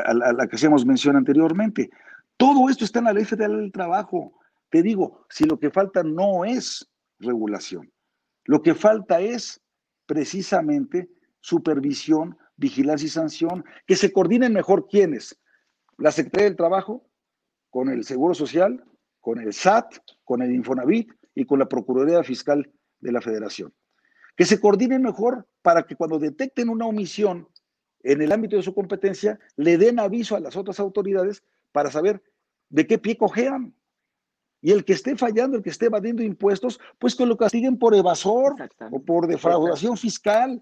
[0.05, 1.89] a la, que hacíamos mención anteriormente.
[2.35, 4.33] Todo esto está en la Ley Federal del Trabajo.
[4.69, 7.91] Te digo, si lo que falta no es regulación.
[8.45, 9.61] Lo que falta es
[10.05, 15.39] precisamente supervisión, vigilancia y sanción, que se coordinen mejor quiénes.
[15.97, 17.07] La Secretaría del Trabajo
[17.69, 18.83] con el Seguro Social,
[19.21, 23.73] con el SAT, con el Infonavit y con la Procuraduría Fiscal de la Federación.
[24.37, 27.49] Que se coordinen mejor para que cuando detecten una omisión
[28.03, 32.23] en el ámbito de su competencia, le den aviso a las otras autoridades para saber
[32.69, 33.73] de qué pie cojean.
[34.61, 37.93] Y el que esté fallando, el que esté evadiendo impuestos, pues que lo castiguen por
[37.95, 38.55] evasor
[38.91, 40.61] o por defraudación fiscal.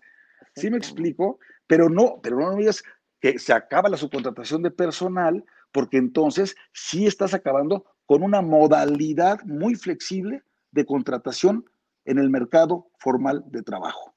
[0.55, 1.39] ¿Sí me explico?
[1.67, 2.83] Pero no, pero no digas
[3.19, 9.43] que se acaba la subcontratación de personal, porque entonces sí estás acabando con una modalidad
[9.43, 11.65] muy flexible de contratación
[12.05, 14.15] en el mercado formal de trabajo.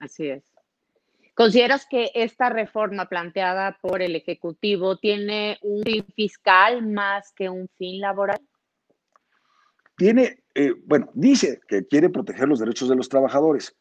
[0.00, 0.44] Así es.
[1.34, 7.68] ¿Consideras que esta reforma planteada por el Ejecutivo tiene un fin fiscal más que un
[7.76, 8.40] fin laboral?
[9.96, 13.76] Tiene, eh, bueno, dice que quiere proteger los derechos de los trabajadores,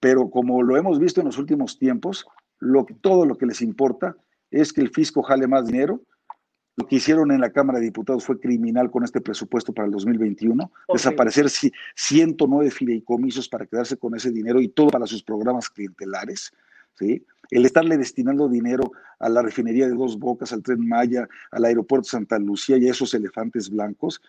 [0.00, 2.26] pero como lo hemos visto en los últimos tiempos,
[2.58, 4.16] lo, todo lo que les importa
[4.50, 6.02] es que el fisco jale más dinero.
[6.78, 9.92] Lo que hicieron en la Cámara de Diputados fue criminal con este presupuesto para el
[9.92, 16.52] 2021, desaparecer 109 fideicomisos para quedarse con ese dinero y todo para sus programas clientelares.
[16.94, 17.26] ¿sí?
[17.50, 22.10] El estarle destinando dinero a la refinería de Dos Bocas, al Tren Maya, al aeropuerto
[22.10, 24.22] Santa Lucía y a esos elefantes blancos,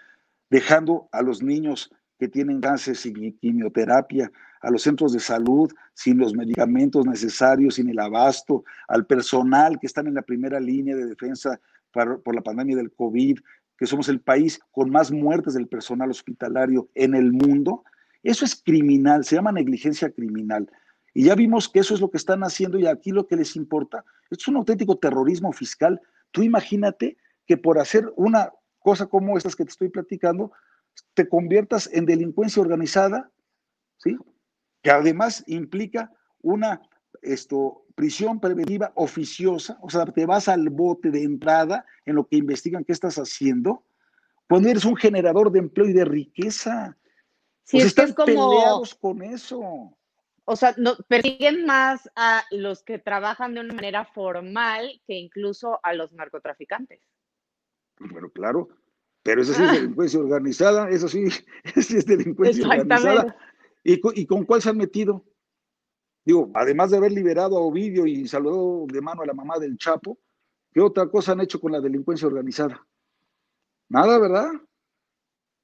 [0.49, 4.31] dejando a los niños que tienen cáncer sin quimioterapia,
[4.61, 9.85] a los centros de salud sin los medicamentos necesarios, sin el abasto, al personal que
[9.85, 11.59] están en la primera línea de defensa
[11.91, 13.39] por la pandemia del COVID,
[13.77, 17.83] que somos el país con más muertes del personal hospitalario en el mundo.
[18.23, 20.69] Eso es criminal, se llama negligencia criminal.
[21.13, 23.55] Y ya vimos que eso es lo que están haciendo y aquí lo que les
[23.55, 26.01] importa es un auténtico terrorismo fiscal.
[26.31, 30.51] Tú imagínate que por hacer una cosa como estas que te estoy platicando,
[31.13, 33.31] te conviertas en delincuencia organizada,
[33.97, 34.17] ¿sí?
[34.81, 36.81] Que además implica una
[37.21, 42.37] esto, prisión preventiva oficiosa, o sea, te vas al bote de entrada en lo que
[42.37, 43.83] investigan qué estás haciendo,
[44.47, 46.97] cuando eres un generador de empleo y de riqueza.
[47.65, 49.59] Sí, pues están peleados con eso.
[50.45, 55.81] O sea, no, persiguen más a los que trabajan de una manera formal que incluso
[55.83, 57.01] a los narcotraficantes.
[57.99, 58.69] Bueno, claro,
[59.23, 61.25] pero eso sí es delincuencia organizada, eso sí,
[61.75, 63.35] es delincuencia organizada.
[63.83, 65.25] ¿Y, ¿Y con cuál se han metido?
[66.29, 69.79] Digo, además de haber liberado a Ovidio y saludado de mano a la mamá del
[69.79, 70.19] Chapo,
[70.71, 72.85] ¿qué otra cosa han hecho con la delincuencia organizada?
[73.89, 74.51] Nada, ¿verdad?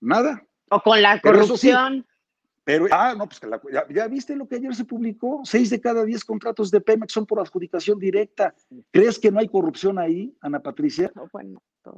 [0.02, 0.44] Nada.
[0.72, 2.04] O con la corrupción.
[2.64, 3.40] Pero, ah, no, pues
[3.92, 7.28] ya, viste lo que ayer se publicó, seis de cada diez contratos de Pemex son
[7.28, 8.56] por adjudicación directa.
[8.90, 11.14] ¿Crees que no hay corrupción ahí, Ana Patricia?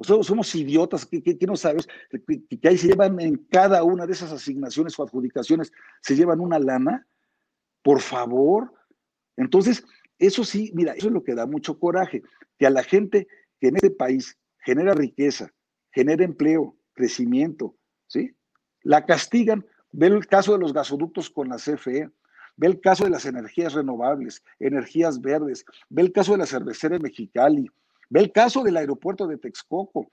[0.01, 1.87] somos, idiotas, ¿qué, no sabes?
[2.27, 6.59] Que, ahí se llevan en cada una de esas asignaciones o adjudicaciones, se llevan una
[6.59, 7.07] lana,
[7.87, 8.73] por favor.
[9.37, 9.85] Entonces,
[10.19, 12.21] eso sí, mira, eso es lo que da mucho coraje,
[12.59, 13.29] que a la gente
[13.61, 15.53] que en este país genera riqueza,
[15.93, 18.35] genera empleo, crecimiento, ¿sí?
[18.81, 22.11] La castigan Ve el caso de los gasoductos con la CFE,
[22.57, 26.97] ve el caso de las energías renovables, energías verdes, ve el caso de la cervecera
[26.97, 27.71] en Mexicali,
[28.09, 30.11] ve el caso del aeropuerto de Texcoco.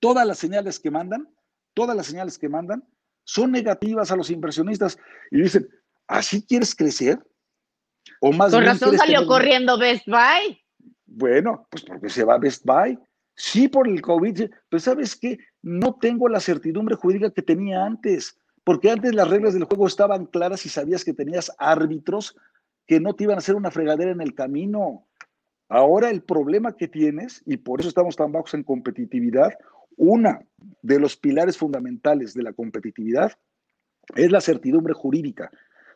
[0.00, 1.28] Todas las señales que mandan,
[1.74, 2.82] todas las señales que mandan
[3.22, 4.98] son negativas a los inversionistas
[5.30, 5.68] y dicen,
[6.06, 7.18] ¿así quieres crecer?
[8.20, 10.60] O más Con razón salió corriendo Best Buy.
[11.06, 12.98] Bueno, pues porque se va Best Buy.
[13.34, 15.38] Sí, por el COVID, pero ¿sabes qué?
[15.62, 20.26] No tengo la certidumbre jurídica que tenía antes porque antes las reglas del juego estaban
[20.26, 22.36] claras y sabías que tenías árbitros
[22.88, 25.06] que no te iban a hacer una fregadera en el camino.
[25.68, 29.52] Ahora el problema que tienes, y por eso estamos tan bajos en competitividad,
[29.96, 30.40] una
[30.82, 33.38] de los pilares fundamentales de la competitividad
[34.16, 35.48] es la certidumbre jurídica.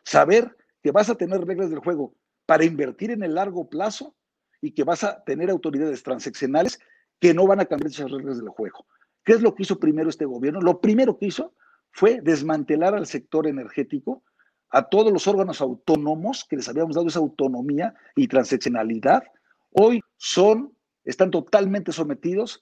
[0.03, 4.15] Saber que vas a tener reglas del juego para invertir en el largo plazo
[4.61, 6.79] y que vas a tener autoridades transaccionales
[7.19, 8.85] que no van a cambiar esas reglas del juego.
[9.23, 10.61] ¿Qué es lo que hizo primero este gobierno?
[10.61, 11.53] Lo primero que hizo
[11.91, 14.23] fue desmantelar al sector energético,
[14.69, 19.23] a todos los órganos autónomos que les habíamos dado esa autonomía y transaccionalidad,
[19.71, 22.61] hoy son, están totalmente sometidos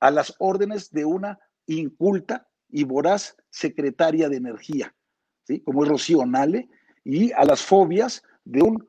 [0.00, 4.94] a las órdenes de una inculta y voraz secretaria de energía,
[5.44, 5.60] ¿sí?
[5.60, 6.68] como es Rocío Nale,
[7.04, 8.88] y a las fobias de un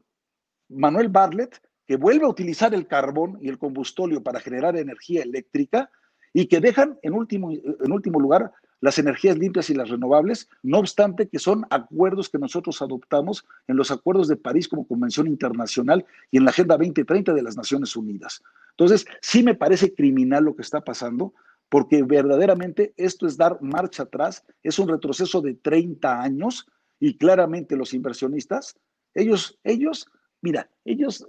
[0.70, 5.90] Manuel Bartlett que vuelve a utilizar el carbón y el combustóleo para generar energía eléctrica
[6.34, 10.80] y que dejan en último, en último lugar las energías limpias y las renovables, no
[10.80, 16.04] obstante que son acuerdos que nosotros adoptamos en los acuerdos de París como convención internacional
[16.32, 18.42] y en la Agenda 2030 de las Naciones Unidas.
[18.72, 21.34] Entonces, sí me parece criminal lo que está pasando,
[21.70, 26.66] porque verdaderamente esto es dar marcha atrás, es un retroceso de 30 años
[27.02, 28.78] y claramente los inversionistas,
[29.14, 30.08] ellos, ellos,
[30.42, 31.28] mira, ellos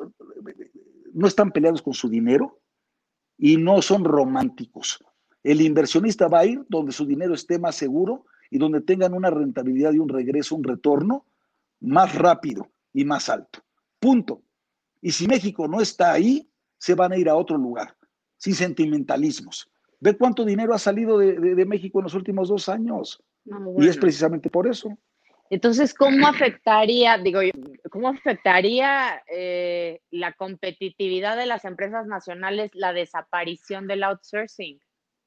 [1.13, 2.61] no están peleados con su dinero
[3.37, 5.01] y no son románticos
[5.43, 9.31] el inversionista va a ir donde su dinero esté más seguro y donde tengan una
[9.31, 11.27] rentabilidad y un regreso, un retorno
[11.81, 13.61] más rápido y más alto.
[13.99, 14.43] Punto.
[15.01, 16.49] Y si México no está ahí,
[16.79, 17.97] se van a ir a otro lugar,
[18.37, 19.69] sin sentimentalismos.
[20.01, 23.23] Ve cuánto dinero ha salido de, México en los últimos dos años.
[23.79, 24.97] Y es precisamente por eso.
[25.53, 27.41] Entonces, ¿cómo afectaría, digo,
[27.91, 34.81] cómo afectaría eh, la competitividad de las empresas nacionales la desaparición del outsourcing?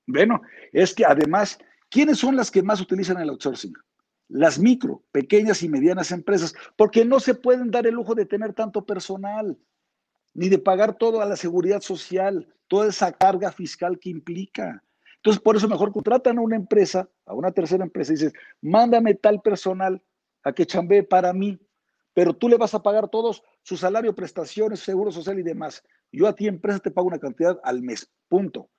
[0.07, 0.41] Bueno,
[0.73, 1.59] es que además
[1.89, 3.73] ¿quiénes son las que más utilizan el outsourcing?
[4.27, 8.53] Las micro, pequeñas y medianas empresas, porque no se pueden dar el lujo de tener
[8.53, 9.55] tanto personal,
[10.33, 14.83] ni de pagar todo a la seguridad social, toda esa carga fiscal que implica.
[15.17, 19.13] Entonces, por eso mejor contratan a una empresa, a una tercera empresa, y dices, mándame
[19.13, 20.01] tal personal
[20.45, 21.59] a que chambee para mí,
[22.13, 25.83] pero tú le vas a pagar todos su salario, prestaciones, seguro social y demás.
[26.11, 28.69] Yo a ti, empresa, te pago una cantidad al mes, punto.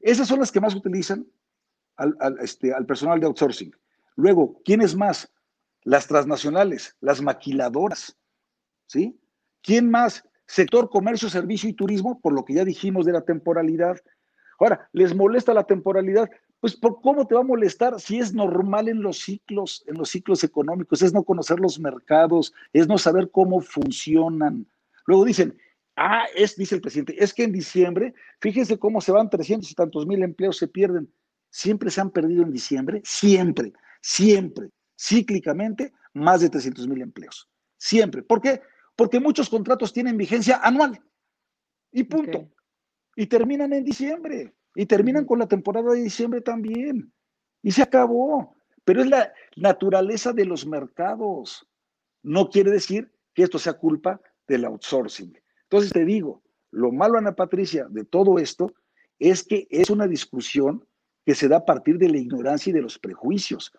[0.00, 1.24] Esas son las que más utilizan
[1.96, 3.72] al, este, al personal de outsourcing.
[4.16, 5.32] Luego, ¿quiénes más?
[5.84, 8.16] Las transnacionales, las maquiladoras,
[8.86, 9.20] ¿sí?
[9.62, 10.24] ¿Quién más?
[10.46, 13.96] Sector comercio, servicio y turismo, por lo que ya dijimos de la temporalidad.
[14.58, 16.28] Ahora, ¿les molesta la temporalidad?
[16.62, 20.10] Pues ¿por cómo te va a molestar si es normal en los ciclos, en los
[20.10, 21.02] ciclos económicos?
[21.02, 24.64] Es no conocer los mercados, es no saber cómo funcionan.
[25.06, 25.58] Luego dicen,
[25.96, 29.74] ah, es, dice el presidente, es que en diciembre, fíjense cómo se van 300 y
[29.74, 31.12] tantos mil empleos, se pierden.
[31.50, 37.48] Siempre se han perdido en diciembre, siempre, siempre, cíclicamente, más de 300 mil empleos.
[37.76, 38.22] Siempre.
[38.22, 38.62] ¿Por qué?
[38.94, 41.02] Porque muchos contratos tienen vigencia anual.
[41.90, 42.48] Y punto.
[43.16, 44.54] Y terminan en diciembre.
[44.74, 47.12] Y terminan con la temporada de diciembre también.
[47.62, 48.54] Y se acabó.
[48.84, 51.68] Pero es la naturaleza de los mercados.
[52.22, 55.38] No quiere decir que esto sea culpa del outsourcing.
[55.64, 58.74] Entonces te digo, lo malo, Ana Patricia, de todo esto
[59.18, 60.84] es que es una discusión
[61.24, 63.72] que se da a partir de la ignorancia y de los prejuicios.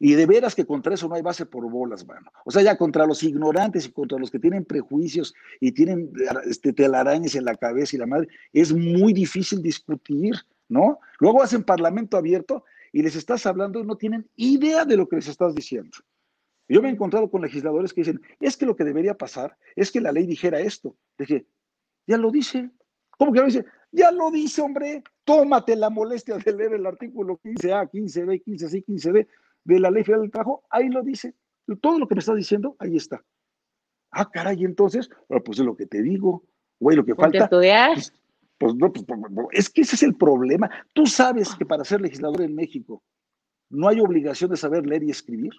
[0.00, 2.30] Y de veras que contra eso no hay base por bolas, mano.
[2.44, 6.12] O sea, ya contra los ignorantes y contra los que tienen prejuicios y tienen
[6.44, 10.34] este, telarañas en la cabeza y la madre, es muy difícil discutir,
[10.68, 11.00] ¿no?
[11.18, 15.16] Luego hacen parlamento abierto y les estás hablando y no tienen idea de lo que
[15.16, 15.98] les estás diciendo.
[16.68, 19.90] Yo me he encontrado con legisladores que dicen, es que lo que debería pasar es
[19.90, 20.96] que la ley dijera esto.
[21.18, 21.46] Dije,
[22.06, 22.70] ya lo dice.
[23.16, 23.64] ¿Cómo que lo dice?
[23.90, 25.02] Ya lo dice, hombre.
[25.24, 29.26] Tómate la molestia de leer el artículo 15A, 15B, 15C, 15D
[29.64, 31.34] de la Ley Federal del Trabajo, ahí lo dice.
[31.80, 33.22] Todo lo que me estás diciendo, ahí está.
[34.10, 36.44] Ah, caray, entonces, pues es lo que te digo,
[36.80, 37.44] güey, lo que falta.
[37.44, 37.94] estudiar?
[37.94, 38.12] Pues,
[38.58, 40.70] pues, no, pues, pues, pues, es que ese es el problema.
[40.92, 43.02] Tú sabes que para ser legislador en México
[43.70, 45.52] no hay obligación de saber leer y escribir.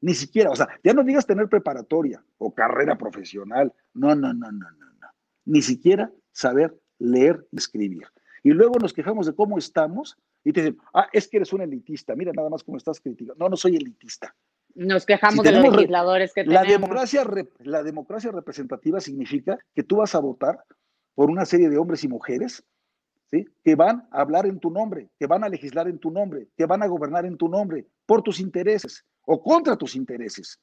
[0.00, 3.72] Ni siquiera, o sea, ya no digas tener preparatoria o carrera profesional.
[3.94, 5.08] No, no, no, no, no, no.
[5.44, 8.06] Ni siquiera saber leer y escribir.
[8.42, 11.62] Y luego nos quejamos de cómo estamos y te dicen, ah, es que eres un
[11.62, 13.36] elitista, mira nada más cómo estás criticando.
[13.38, 14.34] No, no soy elitista.
[14.74, 16.80] Nos quejamos de los legisladores que la tenemos.
[16.80, 17.24] Democracia,
[17.60, 20.64] la democracia representativa significa que tú vas a votar
[21.14, 22.64] por una serie de hombres y mujeres
[23.30, 23.46] ¿sí?
[23.62, 26.66] que van a hablar en tu nombre, que van a legislar en tu nombre, que
[26.66, 30.58] van a gobernar en tu nombre, por tus intereses o contra tus intereses.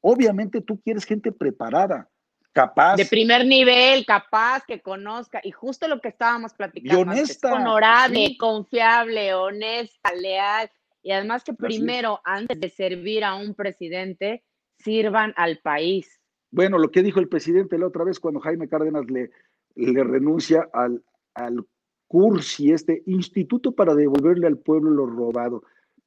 [0.00, 2.08] Obviamente tú quieres gente preparada,
[2.52, 2.96] capaz.
[2.96, 5.40] De primer nivel, capaz, que conozca.
[5.42, 6.98] Y justo lo que estábamos platicando.
[6.98, 7.54] Y honesta.
[7.54, 10.70] honorable, confiable, honesta, leal.
[11.02, 14.44] Y además que primero, antes de servir a un presidente,
[14.78, 16.20] sirvan al país.
[16.50, 19.30] Bueno, lo que dijo el presidente la otra vez cuando Jaime Cárdenas le,
[19.76, 21.02] le renuncia al,
[21.34, 21.64] al
[22.08, 25.62] CURSI, este Instituto para devolverle al pueblo lo robado,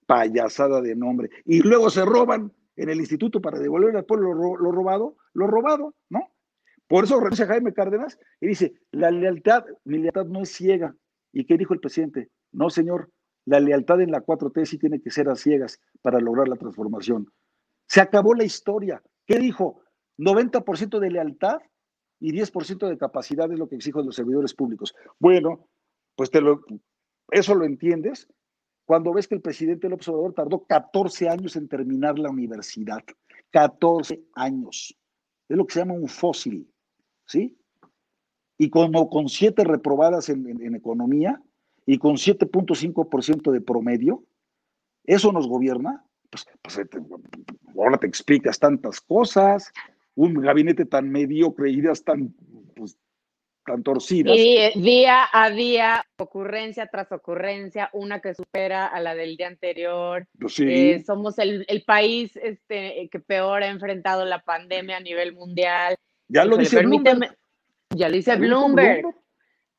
[0.05, 1.29] payasada de nombre.
[1.45, 5.95] Y luego se roban en el instituto para devolverle al pueblo lo, robado, lo robado,
[6.09, 6.31] ¿no?
[6.93, 10.95] Por eso renuncia Jaime Cárdenas y dice, la lealtad, mi lealtad no es ciega.
[11.31, 12.29] ¿Y qué dijo el presidente?
[12.51, 13.09] No, señor,
[13.45, 17.33] la lealtad en la 4T sí tiene que ser a ciegas para lograr la transformación.
[17.87, 19.01] Se acabó la historia.
[19.25, 19.81] ¿Qué dijo?
[20.19, 21.61] 90% de lealtad
[22.19, 24.93] y 10% de capacidad es lo que de los servidores públicos.
[25.17, 25.67] Bueno,
[26.15, 26.41] pues te
[27.31, 28.27] eso lo entiendes
[28.85, 33.03] cuando ves que el presidente López Obrador tardó 14 años en terminar la universidad.
[33.49, 34.95] 14 años.
[35.49, 36.69] Es lo que se llama un fósil,
[37.33, 37.57] ¿sí?
[38.57, 41.41] Y como con siete reprobadas en, economía
[41.85, 44.23] y con 7.5% de promedio,
[45.03, 46.05] ¿eso nos gobierna?
[46.29, 46.79] Pues, pues
[47.75, 49.71] ahora te explicas tantas cosas,
[50.15, 52.35] un gabinete tan mediocre, ideas tan
[52.75, 52.97] pues,
[53.65, 54.37] tan torcidas.
[54.37, 59.47] Y eh, día a día, ocurrencia tras ocurrencia, una que supera a la del día
[59.47, 60.27] anterior.
[60.39, 65.95] Pues eh, somos el, país este, que peor ha enfrentado la pandemia a nivel mundial.
[66.27, 67.37] Ya lo dice Bloomberg.
[67.89, 69.05] Ya lo dice Bloomberg.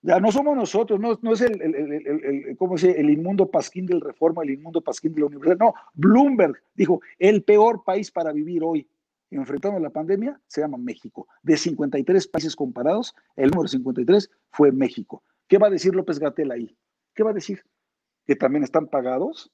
[0.03, 3.86] Ya no somos nosotros, no, no es el, el, el, ¿cómo se, el inmundo pasquín
[3.86, 5.57] del reforma, el inmundo pasquín de la universidad.
[5.57, 8.86] No, Bloomberg dijo, el peor país para vivir hoy
[9.30, 11.26] enfrentando la pandemia se llama México.
[11.42, 15.22] De 53 países comparados, el número 53 fue México.
[15.49, 16.76] ¿Qué va a decir López Gatel ahí?
[17.14, 17.64] ¿Qué va a decir?
[18.26, 19.51] ¿Que también están pagados?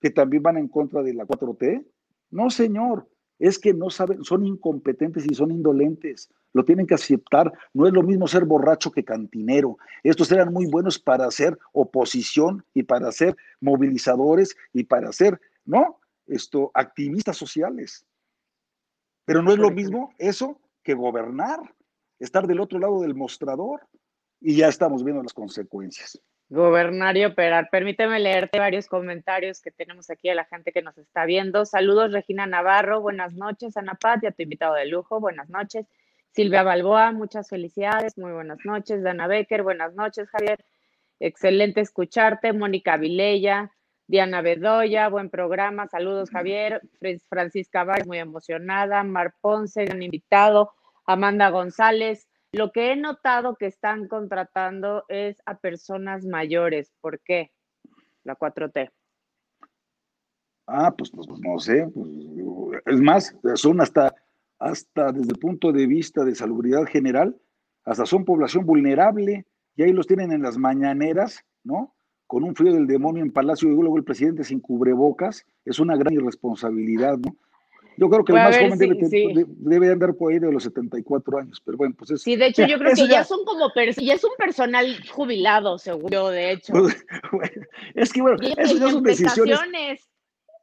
[0.00, 1.84] ¿Que también van en contra de la 4T?
[2.30, 3.08] No, señor,
[3.38, 6.30] es que no saben, son incompetentes y son indolentes.
[6.52, 7.52] lo tienen que aceptar.
[7.72, 9.78] No es lo mismo ser borracho que cantinero.
[10.02, 16.00] Estos eran muy buenos para hacer oposición y para ser movilizadores y para ser, ¿no?
[16.26, 18.04] Esto, activistas sociales.
[19.24, 21.60] Pero no es lo mismo eso que gobernar,
[22.18, 23.86] estar del otro lado del mostrador
[24.40, 26.20] y ya estamos viendo las consecuencias.
[26.50, 27.68] Gobernar y operar.
[27.70, 31.66] Permíteme leerte varios comentarios que tenemos aquí a la gente que nos está viendo.
[31.66, 33.02] Saludos, Regina Navarro.
[33.02, 35.20] Buenas noches, Ana Pat, ya tu invitado de lujo.
[35.20, 35.86] Buenas noches.
[36.30, 38.16] Silvia Balboa, muchas felicidades.
[38.16, 39.02] Muy buenas noches.
[39.02, 40.64] Dana Becker, buenas noches, Javier.
[41.20, 42.52] Excelente escucharte.
[42.52, 43.72] Mónica Vilella,
[44.06, 45.86] Diana Bedoya, buen programa.
[45.88, 46.80] Saludos, Javier.
[47.28, 49.02] Francisca Valls, muy emocionada.
[49.02, 50.72] Mar Ponce, un invitado.
[51.04, 56.92] Amanda González, lo que he notado que están contratando es a personas mayores.
[57.00, 57.52] ¿Por qué?
[58.24, 58.90] La 4T.
[60.66, 61.88] Ah, pues, pues, pues no sé.
[61.94, 62.08] Pues,
[62.86, 64.14] es más, son hasta,
[64.58, 67.36] hasta desde el punto de vista de salubridad general,
[67.84, 69.46] hasta son población vulnerable,
[69.76, 71.94] y ahí los tienen en las mañaneras, ¿no?
[72.26, 75.96] Con un frío del demonio en Palacio y luego el presidente sin cubrebocas, es una
[75.96, 77.36] gran irresponsabilidad, ¿no?
[77.98, 78.78] Yo creo que el más joven
[79.58, 82.22] debe, andar por ahí de los 74 años, pero bueno, pues es.
[82.22, 83.72] Sí, de hecho, yo creo que ya, son como.
[83.74, 86.74] Ya es un personal jubilado, seguro, de hecho.
[86.74, 86.96] Pues,
[87.96, 90.08] es que, bueno, eso ya son decisiones.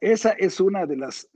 [0.00, 1.28] Esa es una de las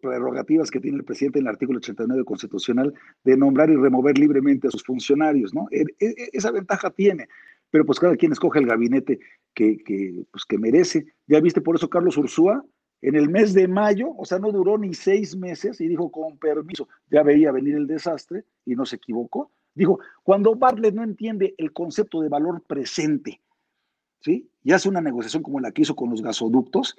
[0.00, 4.68] prerrogativas que tiene el presidente en el artículo 89 constitucional de nombrar y remover libremente
[4.68, 5.66] a sus funcionarios, ¿no?
[5.70, 7.28] E, e, esa ventaja tiene,
[7.70, 9.18] pero pues cada quien escoge el gabinete
[9.52, 11.04] que, que, pues, que merece.
[11.26, 12.64] Ya viste, por eso Carlos Ursúa
[13.06, 16.38] en el mes de mayo, o sea, no duró ni seis meses y dijo con
[16.38, 19.52] permiso, ya veía venir el desastre y no se equivocó.
[19.74, 23.40] Dijo, cuando Bartlett no entiende el concepto de valor presente,
[24.22, 24.50] ¿sí?
[24.64, 26.96] Y hace una negociación como la que hizo con los gasoductos,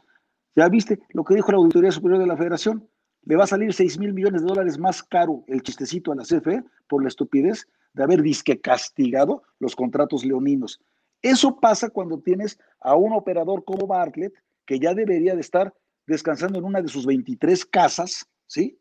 [0.55, 2.87] ya viste lo que dijo la Auditoría Superior de la Federación,
[3.23, 6.23] le va a salir 6 mil millones de dólares más caro el chistecito a la
[6.23, 10.79] CFE por la estupidez de haber disque castigado los contratos leoninos.
[11.21, 14.33] Eso pasa cuando tienes a un operador como Bartlett
[14.65, 15.73] que ya debería de estar
[16.07, 18.79] descansando en una de sus 23 casas, ¿sí?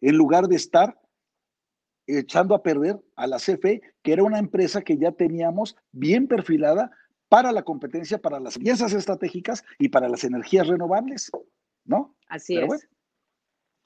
[0.00, 0.98] En lugar de estar
[2.06, 6.90] echando a perder a la CFE, que era una empresa que ya teníamos bien perfilada
[7.28, 11.30] para la competencia, para las piezas estratégicas y para las energías renovables,
[11.84, 12.14] ¿no?
[12.28, 12.88] Así es.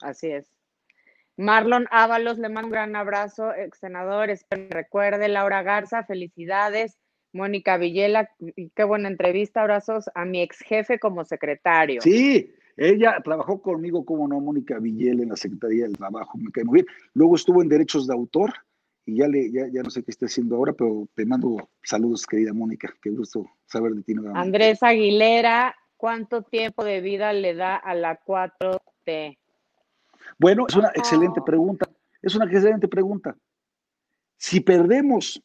[0.01, 0.51] Así es.
[1.37, 5.29] Marlon Ábalos, le mando un gran abrazo, ex senador, espero recuerde.
[5.29, 6.97] Laura Garza, felicidades.
[7.31, 8.29] Mónica Villela,
[8.75, 12.01] qué buena entrevista, abrazos a mi ex jefe como secretario.
[12.01, 16.63] Sí, ella trabajó conmigo, como no, Mónica Villela en la Secretaría del Trabajo, me cae
[16.63, 16.87] muy bien.
[17.13, 18.53] Luego estuvo en Derechos de Autor
[19.05, 22.53] y ya, le, ya, no sé qué está haciendo ahora, pero te mando saludos, querida
[22.53, 24.45] Mónica, qué gusto saber de ti nuevamente.
[24.45, 29.37] Andrés Aguilera, ¿cuánto tiempo de vida le da a la 4T?
[30.37, 31.89] Bueno, es una excelente pregunta,
[32.21, 33.35] es una excelente pregunta.
[34.37, 35.43] Si perdemos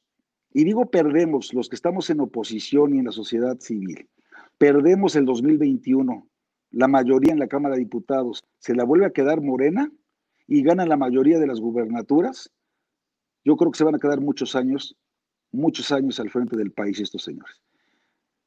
[0.55, 4.09] y digo perdemos los que estamos en oposición y en la sociedad civil.
[4.57, 6.29] Perdemos el 2021,
[6.71, 9.91] la mayoría en la Cámara de Diputados, se la vuelve a quedar Morena
[10.47, 12.53] y gana la mayoría de las gubernaturas.
[13.45, 14.97] Yo creo que se van a quedar muchos años,
[15.51, 17.61] muchos años al frente del país estos señores.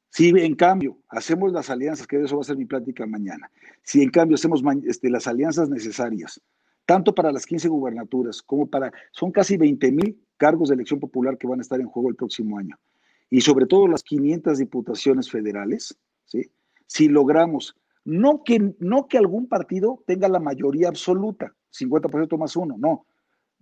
[0.09, 3.51] Si en cambio hacemos las alianzas, que de eso va a ser mi plática mañana,
[3.83, 6.41] si en cambio hacemos este, las alianzas necesarias,
[6.85, 11.37] tanto para las 15 gubernaturas como para, son casi 20 mil cargos de elección popular
[11.37, 12.77] que van a estar en juego el próximo año.
[13.29, 16.49] Y sobre todo las 500 diputaciones federales, ¿sí?
[16.85, 17.75] si logramos,
[18.05, 23.05] no que, no que algún partido tenga la mayoría absoluta, 50% más uno, no,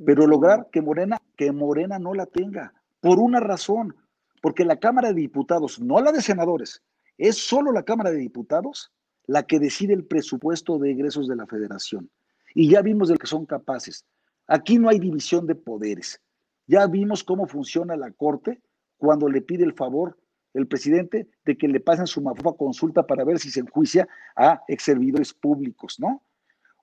[0.06, 3.96] pero lograr que Morena, que Morena no la tenga, por una razón,
[4.42, 6.84] porque la Cámara de Diputados, no la de senadores,
[7.18, 8.92] es solo la Cámara de Diputados
[9.28, 12.10] la que decide el presupuesto de egresos de la federación.
[12.54, 14.06] Y ya vimos de lo que son capaces.
[14.48, 16.22] Aquí no hay división de poderes.
[16.68, 18.62] Ya vimos cómo funciona la Corte
[18.98, 20.18] cuando le pide el favor
[20.56, 24.08] el presidente de que le pasen su mafufa consulta para ver si se enjuicia
[24.38, 26.24] a ex servidores públicos, ¿no?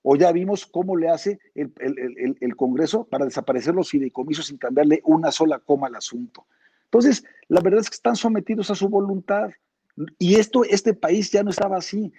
[0.03, 1.72] O ya vimos cómo le hace el,
[2.41, 6.47] el, Congreso para desaparecer los fideicomisos sin cambiarle una sola coma al asunto.
[6.85, 9.51] Entonces, la verdad es que están sometidos a su voluntad.
[10.18, 12.12] Y esto, este país ya no estaba así.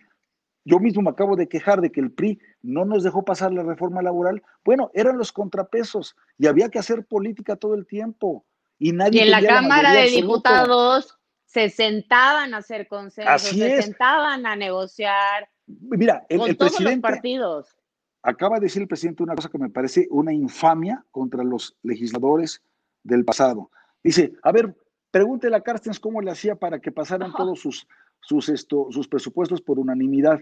[0.66, 3.64] Yo mismo me acabo de quejar de que el PRI no nos dejó pasar la
[3.64, 4.42] reforma laboral.
[4.64, 8.46] Bueno, eran los contrapesos y había que hacer política todo el tiempo.
[8.80, 9.20] Y nadie.
[9.20, 15.50] Y en la Cámara de Diputados se sentaban a hacer consensos, se sentaban a negociar.
[15.68, 17.76] Mira, el, con todos los partidos.
[18.24, 22.64] Acaba de decir el presidente una cosa que me parece una infamia contra los legisladores
[23.04, 23.70] del pasado.
[24.02, 24.76] Dice, a ver,
[25.12, 27.88] pregúntele a Carstens cómo le hacía para que pasaran todos sus
[28.24, 30.40] sus, esto, sus presupuestos por unanimidad.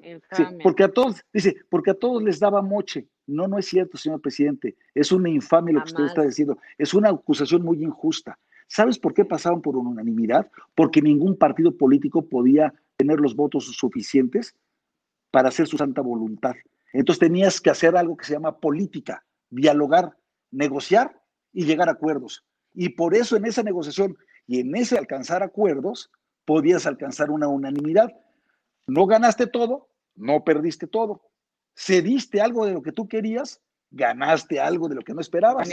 [0.63, 3.07] porque a todos, dice, porque a todos les daba moche.
[3.27, 4.75] No, no es cierto, señor presidente.
[4.93, 6.57] Es una infamia lo que usted está diciendo.
[6.77, 8.37] Es una acusación muy injusta.
[8.67, 10.49] ¿Sabes por qué pasaron por unanimidad?
[10.75, 14.55] Porque ningún partido político podía tener los votos suficientes
[15.31, 16.55] para hacer su santa voluntad.
[16.93, 20.15] Entonces tenías que hacer algo que se llama política, dialogar,
[20.51, 21.19] negociar
[21.51, 22.45] y llegar a acuerdos.
[22.73, 24.17] Y por eso en esa negociación
[24.47, 26.11] y en ese alcanzar acuerdos,
[26.45, 28.11] podías alcanzar una unanimidad.
[28.87, 31.21] No ganaste todo, no perdiste todo.
[31.75, 33.61] Cediste algo de lo que tú querías,
[33.91, 35.69] ganaste algo de lo que no esperabas.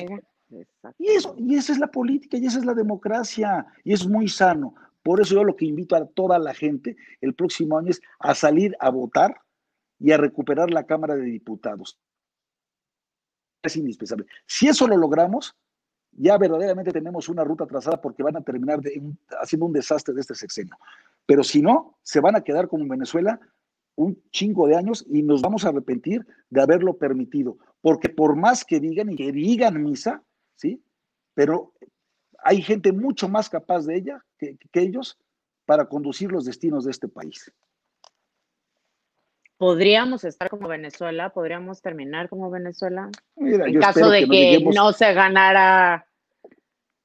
[0.99, 4.29] Y eso, y esa es la política, y esa es la democracia, y es muy
[4.29, 4.75] sano.
[5.03, 8.35] Por eso yo lo que invito a toda la gente el próximo año es a
[8.35, 9.41] salir a votar
[9.99, 11.99] y a recuperar la Cámara de Diputados.
[13.63, 14.27] Es indispensable.
[14.47, 15.57] Si eso lo logramos,
[16.13, 18.81] ya verdaderamente tenemos una ruta trazada porque van a terminar
[19.41, 20.77] haciendo un desastre de este sexenio.
[21.27, 23.41] Pero si no, se van a quedar como en Venezuela
[23.97, 27.59] un chingo de años y nos vamos a arrepentir de haberlo permitido.
[27.81, 30.23] Porque por más que digan y que digan misa,
[30.55, 30.83] ¿sí?
[31.35, 31.73] Pero
[32.43, 35.19] hay gente mucho más capaz de ella que, ellos
[35.67, 37.53] para conducir los destinos de este país.
[39.59, 41.31] ¿Podríamos estar como Venezuela?
[41.31, 43.11] ¿Podríamos terminar como Venezuela?
[43.37, 46.07] en caso de que, no se ganara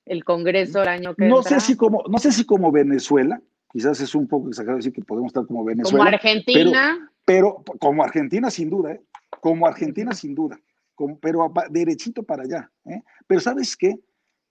[0.05, 3.41] el Congreso el año que no Sé si como, no sé si como Venezuela,
[3.71, 5.97] quizás es un poco exagerado decir que podemos estar como Venezuela.
[5.97, 7.11] Como Argentina.
[7.25, 9.01] Pero, como Argentina sin duda, ¿eh?
[9.41, 10.59] como Argentina sin duda,
[10.93, 12.69] como, pero derechito para allá.
[12.85, 13.01] ¿eh?
[13.25, 13.99] Pero ¿sabes qué?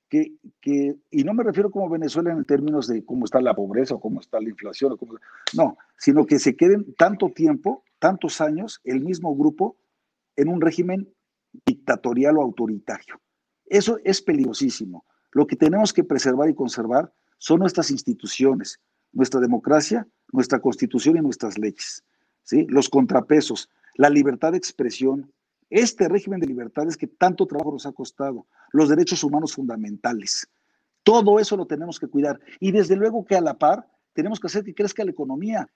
[0.08, 3.94] Que, que, y no me refiero como Venezuela en términos de cómo está la pobreza
[3.94, 5.14] o cómo está la inflación, o cómo,
[5.54, 9.76] no, sino que se queden tanto tiempo, tantos años, el mismo grupo
[10.34, 11.08] en un régimen
[11.64, 13.20] dictatorial o autoritario.
[13.64, 15.04] Eso es peligrosísimo.
[15.30, 18.80] Lo que tenemos que preservar y conservar son nuestras instituciones,
[19.12, 22.04] nuestra democracia, nuestra constitución y nuestras leyes.
[22.42, 22.66] ¿sí?
[22.68, 25.32] Los contrapesos, la libertad de expresión,
[25.70, 30.48] este régimen de libertades que tanto trabajo nos ha costado, los derechos humanos fundamentales.
[31.04, 32.40] Todo eso lo tenemos que cuidar.
[32.58, 35.68] Y desde luego que a la par tenemos que hacer que crezca la economía.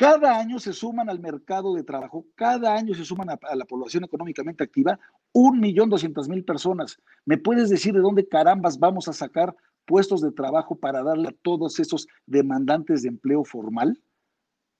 [0.00, 4.02] Cada año se suman al mercado de trabajo, cada año se suman a, la población
[4.02, 4.98] económicamente activa
[5.34, 6.98] un millón doscientas mil personas.
[7.26, 11.34] ¿Me puedes decir de dónde carambas vamos a sacar puestos de trabajo para darle a
[11.42, 14.00] todos esos demandantes de empleo formal?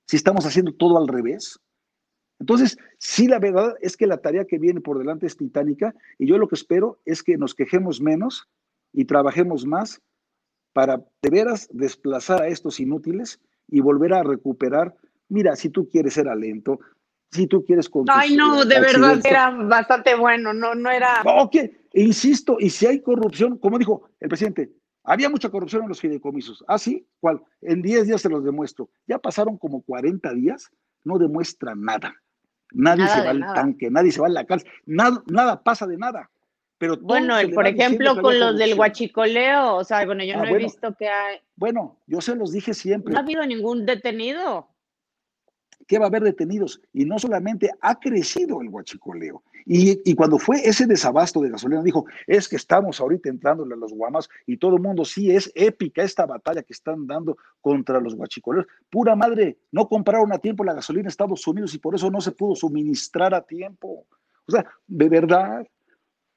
[0.07, 1.61] Si estamos haciendo todo al revés.
[2.39, 6.29] Entonces, sí, la verdad es que la tarea que viene por delante es titánica y
[6.29, 8.49] yo lo que espero es que nos quejemos menos
[8.91, 10.01] y trabajemos más
[10.73, 14.95] para de veras desplazar a estos inútiles y volver a recuperar
[15.31, 16.79] mira, si tú quieres ser lento,
[17.31, 21.23] si tú quieres Ay, no, de verdad era bastante bueno, no, no era.
[21.25, 21.57] Ok,
[21.95, 24.73] insisto, y si hay corrupción, como dijo el presidente,
[25.05, 26.65] había mucha corrupción en los fideicomisos.
[26.67, 27.41] Ah, sí, ¿cuál?
[27.63, 28.91] En 10 días se los demuestro.
[29.07, 30.71] Ya pasaron como 40 días,
[31.05, 32.15] no demuestra nada.
[32.73, 35.97] Nadie se va al tanque, nadie se va a la cárcel, nada, nada pasa de
[35.97, 36.31] nada.
[36.79, 40.57] Pero bueno, por ejemplo, con los del huachicoleo, o sea, bueno, yo ah, no he
[40.57, 41.39] visto que hay.
[41.57, 43.13] Bueno, yo se los dije siempre.
[43.13, 44.69] No ha habido ningún detenido
[45.91, 46.81] que va a haber detenidos.
[46.93, 49.43] Y no solamente ha crecido el huachicoleo.
[49.67, 53.93] Y, cuando fue ese desabasto de gasolina, dijo, es que estamos ahorita entrándole a los
[53.93, 58.15] guamas y todo el mundo, sí, es épica esta batalla que están dando contra los
[58.15, 58.67] huachicoleos.
[58.89, 62.21] Pura madre, no compraron a tiempo la gasolina en Estados Unidos y por eso no
[62.21, 64.07] se pudo suministrar a tiempo.
[64.47, 65.67] O sea, de verdad.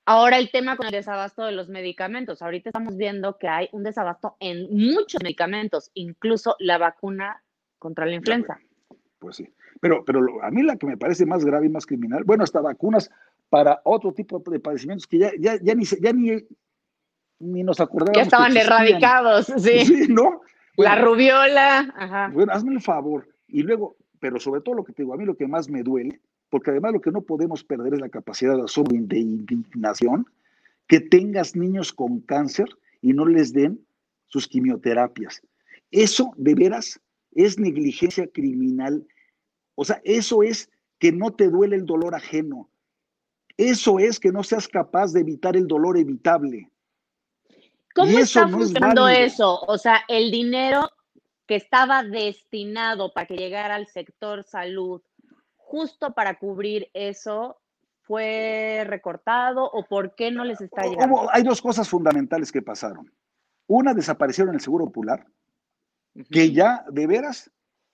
[0.07, 2.41] Ahora el tema con el desabasto de los medicamentos.
[2.41, 7.43] Ahorita estamos viendo que hay un desabasto en muchos medicamentos, incluso la vacuna
[7.77, 8.59] contra la influenza
[9.23, 9.49] pues sí.
[9.79, 12.59] Pero, pero a mí la que me parece más grave y más criminal, bueno, hasta
[12.59, 13.09] vacunas
[13.49, 16.45] para otro tipo de padecimientos que ya, ya, ya, ni, ya ni,
[17.39, 18.17] ni nos acordábamos.
[18.17, 19.85] Ya estaban erradicados, sí.
[19.85, 20.41] Sí, ¿no?
[20.75, 21.93] la rubiola.
[21.95, 22.31] Ajá.
[22.33, 23.29] Bueno, hazme el favor.
[23.47, 25.83] Y luego, pero sobre todo lo que te digo, a mí lo que más me
[25.83, 26.19] duele,
[26.49, 30.25] porque además lo que no podemos perder es la capacidad de asombro de indignación,
[30.87, 32.67] que tengas niños con cáncer
[33.01, 33.79] y no les den
[34.27, 35.41] sus quimioterapias.
[35.91, 36.99] Eso de veras
[37.31, 39.07] es negligencia criminal
[39.75, 40.69] o sea, eso es
[40.99, 42.69] que no te duele el dolor ajeno.
[43.57, 46.71] Eso es que no seas capaz de evitar el dolor evitable.
[47.93, 49.59] ¿Cómo está funcionando eso?
[49.67, 50.89] O sea, el dinero
[51.45, 55.01] que estaba destinado para que llegara al sector salud,
[55.57, 57.59] justo para cubrir eso,
[58.03, 61.27] fue recortado o por qué no les está llegando?
[61.31, 63.11] Hay dos cosas fundamentales que pasaron.
[63.67, 65.25] Una, desaparecieron el Seguro Popular,
[66.29, 67.49] que ya de veras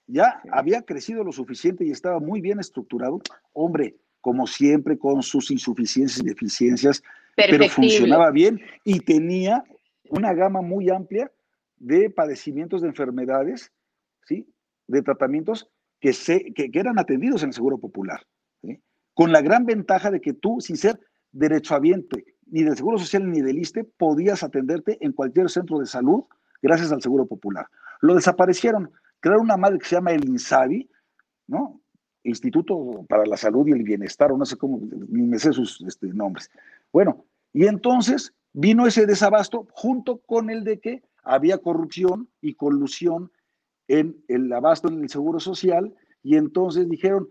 [0.10, 3.22] ya había crecido lo suficiente y estaba muy bien estructurado.
[3.54, 7.04] Hombre, como siempre, con sus insuficiencias y deficiencias,
[7.36, 9.64] pero funcionaba bien y tenía
[10.10, 11.32] una gama muy amplia
[11.78, 13.72] de padecimientos de enfermedades,
[14.26, 14.48] ¿sí?
[14.88, 18.26] de tratamientos que, se, que, eran atendidos en el Seguro Popular,
[19.14, 21.00] con la gran ventaja de que tú, sin ser
[21.32, 26.24] derechohabiente ni del Seguro Social ni del ISTE, podías atenderte en cualquier centro de salud
[26.62, 27.68] gracias al Seguro Popular.
[28.02, 30.90] Lo desaparecieron, crearon una madre que se llama el INSABI,
[31.48, 31.82] ¿no?
[32.24, 35.82] Instituto para la Salud y el Bienestar, o no sé cómo, ni me sé sus
[35.82, 36.50] este, nombres.
[36.92, 43.32] Bueno, y entonces vino ese desabasto junto con el de que había corrupción y colusión
[43.88, 47.30] en el abasto en el Seguro Social, y entonces dijeron,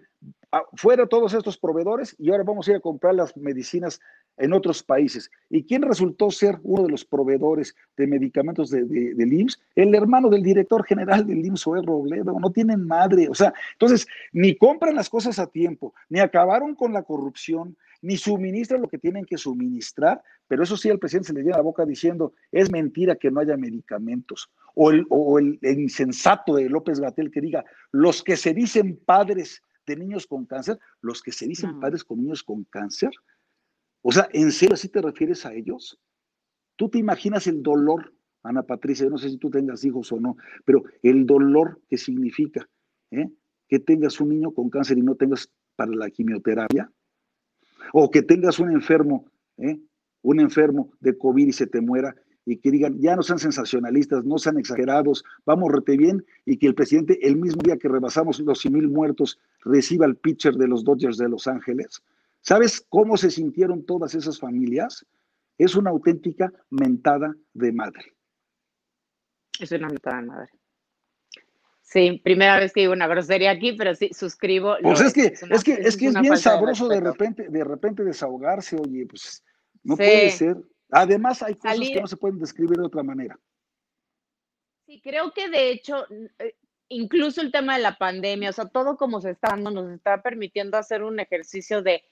[0.75, 4.01] fuera todos estos proveedores y ahora vamos a ir a comprar las medicinas
[4.39, 5.31] en otros países.
[5.51, 9.61] ¿Y quién resultó ser uno de los proveedores de medicamentos de, del IMSS?
[9.75, 12.39] El hermano del director general del IMSS, Oer Robledo.
[12.39, 13.29] No tienen madre.
[13.29, 18.17] O sea, entonces, ni compran las cosas a tiempo, ni acabaron con la corrupción, ni
[18.17, 21.63] suministran lo que tienen que suministrar, pero eso sí, al presidente se le llena la
[21.63, 24.51] boca diciendo, es mentira que no haya medicamentos.
[24.75, 29.63] O el, o el, insensato de López Gatel que diga, los que se dicen padres
[29.89, 33.11] de niños con cáncer, los que se dicen padres con niños con cáncer,
[34.03, 35.99] o sea, ¿en serio así te refieres a ellos?
[36.77, 39.05] ¿Tú te imaginas el dolor, Ana Patricia?
[39.05, 42.69] Yo no sé si tú tengas hijos o no, pero el dolor que significa
[43.11, 43.29] ¿eh?
[43.67, 46.93] que tengas un niño con cáncer y no tengas para la quimioterapia,
[47.93, 49.81] o que tengas un enfermo, ¿eh?
[50.23, 52.15] un enfermo de COVID y se te muera
[52.49, 56.67] y que digan, ya no sean sensacionalistas, no sean exagerados, vamos rete bien, y que
[56.67, 60.67] el presidente el mismo día que rebasamos los 100 mil muertos reciba el pitcher de
[60.67, 62.03] los Dodgers de Los Ángeles.
[62.41, 65.05] ¿Sabes cómo se sintieron todas esas familias?
[65.59, 68.15] Es una auténtica mentada de madre.
[69.61, 70.51] Es una mentada de madre.
[71.83, 74.77] Sí, primera vez que digo una grosería aquí, pero sí, suscribo.
[74.83, 78.77] Pues es que es, que, es, que es bien sabroso de, repente, de repente desahogarse,
[78.77, 79.43] oye, pues
[79.83, 80.57] no puede ser.
[80.91, 83.39] Además, hay cosas que no se pueden describir de otra manera.
[84.87, 86.07] Sí, creo que de hecho,
[86.39, 86.57] eh,
[86.89, 90.23] incluso el tema de la pandemia, o sea, todo como se está dando, nos está
[90.23, 92.05] permitiendo hacer un ejercicio de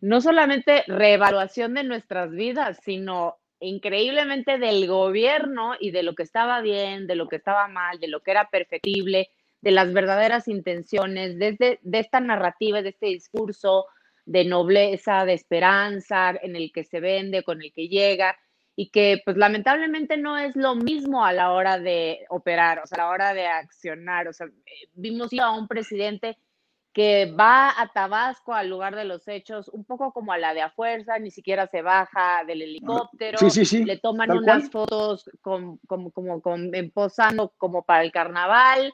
[0.00, 6.60] no solamente reevaluación de nuestras vidas, sino increíblemente del gobierno y de lo que estaba
[6.60, 11.38] bien, de lo que estaba mal, de lo que era perfectible, de las verdaderas intenciones,
[11.38, 13.86] desde de esta narrativa, de este discurso
[14.24, 18.36] de nobleza, de esperanza, en el que se vende, con el que llega,
[18.74, 22.96] y que pues lamentablemente no es lo mismo a la hora de operar, o sea,
[22.96, 24.28] a la hora de accionar.
[24.28, 24.46] O sea,
[24.94, 26.38] vimos a un presidente
[26.92, 30.60] que va a Tabasco al lugar de los hechos, un poco como a la de
[30.60, 33.38] a fuerza, ni siquiera se baja del helicóptero,
[33.84, 36.42] le toman unas fotos como, como, como,
[36.92, 38.92] posando como para el carnaval,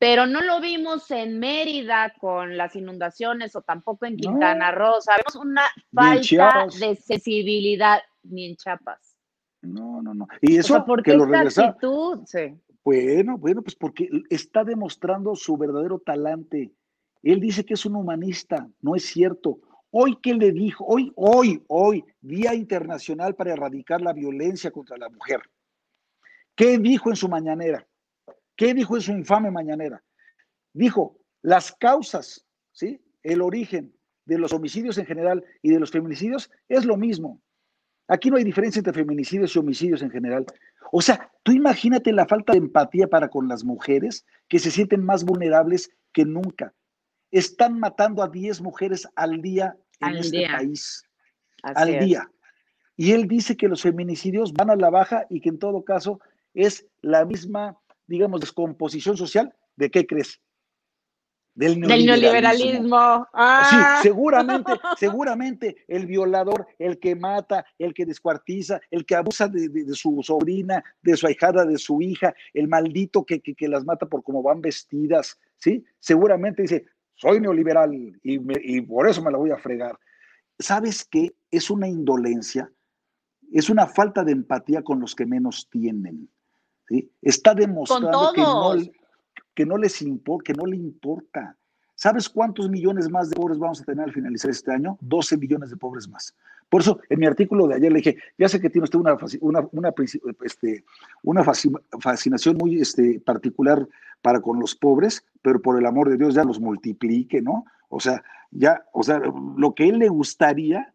[0.00, 5.36] pero no lo vimos en Mérida con las inundaciones o tampoco en Quintana Roo, vemos
[5.36, 5.62] una
[5.94, 9.16] falta de sensibilidad ni en Chiapas.
[9.62, 10.26] No, no, no.
[10.40, 12.56] Y eso porque lo actitud, sí.
[12.82, 16.72] Bueno, bueno, pues porque está demostrando su verdadero talante
[17.22, 19.58] él dice que es un humanista, no es cierto.
[19.90, 20.84] Hoy, ¿qué le dijo?
[20.86, 25.40] Hoy, hoy, hoy, Día Internacional para Erradicar la Violencia contra la Mujer.
[26.54, 27.86] ¿Qué dijo en su mañanera?
[28.60, 30.04] ¿Qué dijo en su infame mañanera?
[30.74, 33.00] Dijo, las causas, ¿sí?
[33.22, 33.96] El origen
[34.26, 37.40] de los homicidios en general y de los feminicidios es lo mismo.
[38.06, 40.44] Aquí no hay diferencia entre feminicidios y homicidios en general.
[40.92, 45.06] O sea, tú imagínate la falta de empatía para con las mujeres que se sienten
[45.06, 46.74] más vulnerables que nunca
[47.30, 51.02] están matando a 10 mujeres al día en este país.
[51.62, 52.30] al día.
[52.94, 56.20] Y él dice que los feminicidios van a la baja y que en todo caso
[56.52, 57.78] es la misma,
[58.10, 60.40] digamos, descomposición social de qué crees?
[61.54, 63.24] Del neoliberalismo.
[63.24, 64.00] Sí, ah.
[64.02, 70.22] seguramente, seguramente el violador, el que mata, el que descuartiza, el que abusa de, su
[70.22, 74.22] sobrina, de su ahijada, de su hija, el maldito que, que, que, las mata por
[74.22, 75.84] cómo van vestidas, ¿sí?
[75.98, 76.86] Seguramente dice,
[77.20, 77.92] soy neoliberal
[78.22, 79.98] y, por eso me la voy a fregar.
[80.58, 81.34] ¿Sabes qué?
[81.50, 82.72] Es una indolencia,
[83.52, 86.30] es una falta de empatía con los que menos tienen.
[86.90, 87.10] ¿Sí?
[87.22, 88.74] Está demostrando que no,
[89.54, 91.56] que no les importa, que no le importa.
[91.94, 94.98] ¿Sabes cuántos millones más de pobres vamos a tener al finalizar este año?
[95.00, 96.34] 12 millones de pobres más.
[96.68, 99.16] Por eso, en mi artículo de ayer le dije, ya sé que tiene usted una,
[99.40, 99.94] una, una,
[100.44, 100.84] este,
[101.22, 103.86] una fascinación muy este, particular
[104.22, 107.64] para con los pobres, pero por el amor de Dios ya los multiplique, ¿no?
[107.88, 109.20] O sea, ya, o sea,
[109.56, 110.94] lo que él le gustaría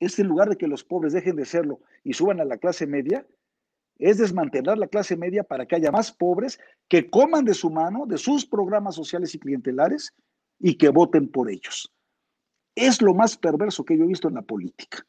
[0.00, 2.86] es en lugar de que los pobres dejen de serlo y suban a la clase
[2.86, 3.26] media,
[3.98, 8.06] es desmantelar la clase media para que haya más pobres que coman de su mano,
[8.06, 10.14] de sus programas sociales y clientelares
[10.58, 11.92] y que voten por ellos.
[12.74, 15.06] Es lo más perverso que yo he visto en la política.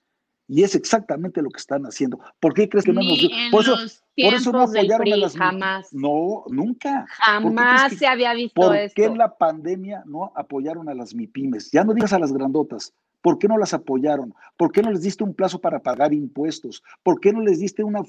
[0.49, 2.19] Y es exactamente lo que están haciendo.
[2.39, 3.19] ¿Por qué crees que no nos
[3.51, 3.75] por eso,
[4.15, 5.93] por eso no apoyaron a las jamás.
[5.93, 7.05] No, nunca.
[7.09, 8.95] Jamás se había visto ¿por esto.
[8.95, 11.71] ¿Por qué en la pandemia no apoyaron a las MIPIMES?
[11.71, 12.93] Ya no digas a las grandotas.
[13.27, 14.33] ¿Por qué no las apoyaron?
[14.55, 16.81] ¿Por qué no les diste un plazo para pagar impuestos?
[17.03, 17.99] ¿Por qué no les diste una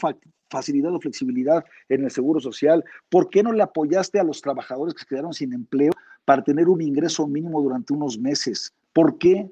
[0.49, 2.85] facilidad o flexibilidad en el seguro social?
[3.09, 5.91] ¿Por qué no le apoyaste a los trabajadores que quedaron sin empleo
[6.25, 8.73] para tener un ingreso mínimo durante unos meses?
[8.93, 9.51] ¿Por qué?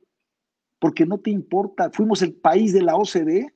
[0.78, 1.90] Porque no te importa.
[1.90, 3.52] Fuimos el país de la OCDE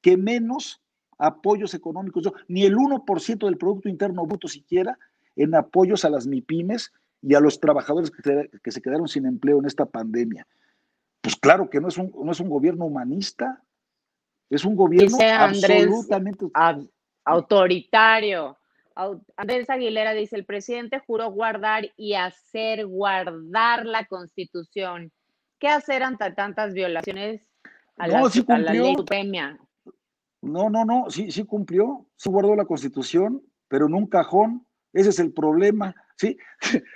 [0.00, 0.80] que menos
[1.18, 4.96] apoyos económicos, ni el 1% del Producto Interno Bruto siquiera
[5.34, 9.66] en apoyos a las MIPIMES y a los trabajadores que se quedaron sin empleo en
[9.66, 10.46] esta pandemia.
[11.20, 13.62] Pues claro que no es un, no es un gobierno humanista,
[14.50, 16.46] es un gobierno absolutamente
[17.24, 18.56] autoritario.
[19.36, 25.12] Andrés Aguilera dice, el presidente juró guardar y hacer guardar la constitución.
[25.58, 27.42] ¿Qué hacer ante tantas violaciones
[27.96, 29.58] a, la, a la, ley suprema?
[30.40, 34.66] No, no, no, sí, sí cumplió, sí guardó la constitución, pero en un cajón.
[34.92, 36.36] Ese es el problema, ¿sí?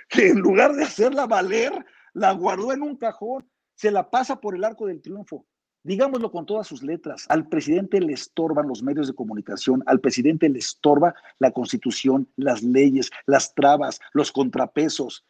[0.09, 4.55] Que en lugar de hacerla valer, la guardó en un cajón se la pasa por
[4.55, 5.45] el arco del triunfo.
[5.83, 10.47] Digámoslo con todas sus letras, al presidente le estorban los medios de comunicación, al presidente
[10.47, 15.25] le estorba la constitución, las leyes, las trabas, los contrapesos,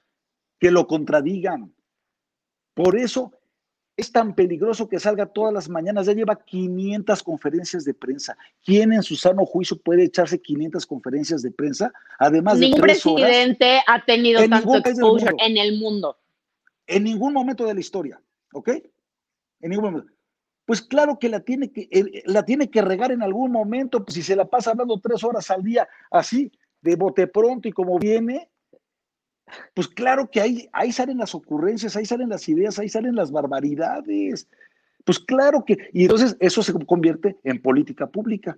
[0.59, 1.73] que lo contradigan.
[2.75, 3.31] Por eso
[3.97, 6.05] es tan peligroso que salga todas las mañanas.
[6.05, 8.37] Ya lleva 500 conferencias de prensa.
[8.63, 11.91] ¿Quién en su sano juicio puede echarse 500 conferencias de prensa?
[12.19, 16.17] Además Ningún de tres presidente ha tenido tanto exposure en el mundo.
[16.85, 18.21] En ningún momento de la historia.
[18.53, 18.69] ¿Ok?
[19.59, 20.13] En ningún momento.
[20.65, 24.23] Pues claro que la tiene que, la tiene que regar en algún momento, pues si
[24.23, 26.51] se la pasa hablando tres horas al día así,
[26.81, 28.49] de bote pronto y como viene,
[29.73, 33.31] pues claro que ahí, ahí salen las ocurrencias, ahí salen las ideas, ahí salen las
[33.31, 34.47] barbaridades.
[35.03, 38.57] Pues claro que, y entonces eso se convierte en política pública.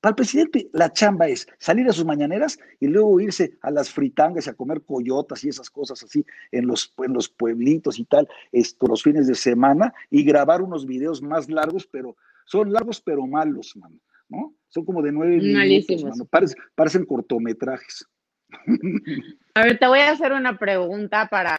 [0.00, 3.90] Para el presidente, la chamba es salir a sus mañaneras y luego irse a las
[3.90, 8.04] fritangas y a comer coyotas y esas cosas así en los, en los pueblitos y
[8.06, 13.02] tal, esto, los fines de semana y grabar unos videos más largos, pero son largos
[13.02, 14.54] pero malos, mano, ¿no?
[14.68, 16.28] Son como de nueve minutos, mano.
[16.74, 18.08] parecen cortometrajes.
[19.54, 21.58] A ver, te voy a hacer una pregunta para,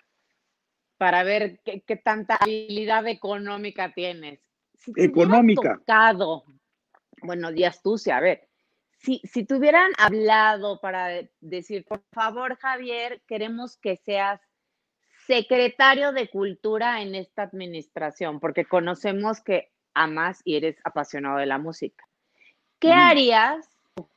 [0.98, 4.40] para ver qué, qué tanta habilidad económica tienes.
[4.74, 5.78] Si económica.
[5.78, 6.44] Tocado
[7.24, 8.12] buenos días, Tuce.
[8.12, 8.48] A ver,
[9.00, 11.10] si, si te hubieran hablado para
[11.40, 14.42] decir, por favor, Javier, queremos que seas
[15.28, 21.58] secretario de Cultura en esta administración, porque conocemos que amas y eres apasionado de la
[21.58, 22.06] música.
[22.80, 23.70] ¿Qué harías?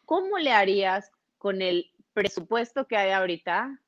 [0.07, 3.79] ¿Cómo le harías con el presupuesto que hay ahorita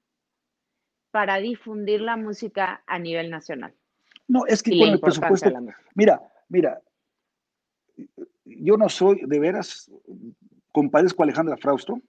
[1.11, 3.75] para difundir la música a nivel nacional?
[4.29, 5.51] No, es que con el presupuesto,
[5.95, 6.83] mira, mira,
[8.47, 9.91] yo no soy, de veras,
[10.73, 12.01] compadezco a Alejandra Frausto,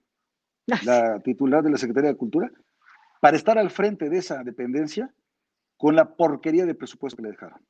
[0.84, 2.50] la titular de la Secretaría de Cultura,
[3.20, 5.12] para estar al frente de esa dependencia
[5.76, 7.60] con la porquería de presupuesto que le dejaron.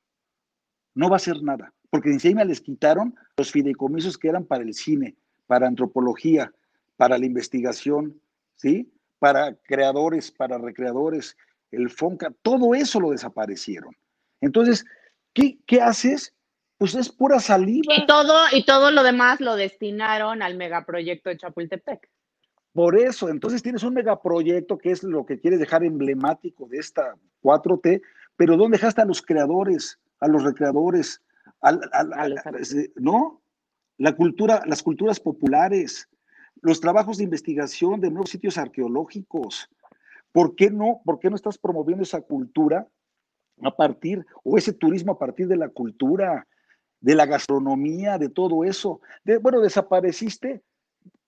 [0.95, 4.75] No va a ser nada, porque encima les quitaron los fideicomisos que eran para el
[4.75, 5.17] cine,
[5.47, 6.53] para antropología,
[6.97, 8.21] para la investigación,
[8.57, 8.93] ¿sí?
[9.19, 11.37] Para creadores, para recreadores,
[11.71, 13.95] el FONCA, todo eso lo desaparecieron.
[14.41, 14.85] Entonces,
[15.33, 16.35] ¿qué, qué haces?
[16.79, 17.93] Pues es pura saliva.
[17.97, 22.09] Y todo, y todo lo demás lo destinaron al megaproyecto de Chapultepec.
[22.73, 27.17] Por eso, entonces tienes un megaproyecto que es lo que quieres dejar emblemático de esta
[27.43, 28.01] 4T,
[28.37, 31.21] pero ¿dónde dejaste a los creadores, a los recreadores,
[31.61, 31.81] al,
[32.95, 33.43] ¿no?
[33.97, 36.09] La cultura, las culturas populares,
[36.63, 39.69] los trabajos de investigación de nuevos sitios arqueológicos.
[40.31, 41.01] ¿Por qué no?
[41.05, 42.87] ¿Por qué no estás promoviendo esa cultura
[43.65, 46.47] a partir, o ese turismo a partir de la cultura?
[47.01, 49.01] De la gastronomía, de todo eso.
[49.41, 50.63] Bueno, desapareciste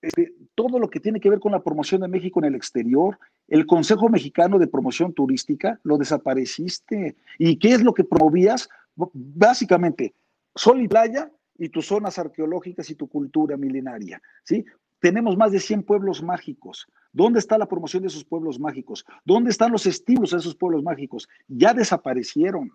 [0.03, 3.19] este, todo lo que tiene que ver con la promoción de México en el exterior.
[3.49, 7.17] El Consejo Mexicano de Promoción Turística lo desapareciste.
[7.39, 8.69] ¿Y qué es lo que promovías?
[8.95, 10.15] Básicamente,
[10.55, 14.23] sol y playa y tus zonas arqueológicas y tu cultura milenaria.
[14.45, 14.65] ¿sí?
[15.01, 16.87] Tenemos más de 100 pueblos mágicos.
[17.13, 19.05] ¿Dónde está la promoción de esos pueblos mágicos?
[19.25, 21.29] ¿Dónde están los estímulos a esos pueblos mágicos?
[21.49, 22.73] Ya desaparecieron.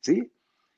[0.00, 0.30] ¿sí?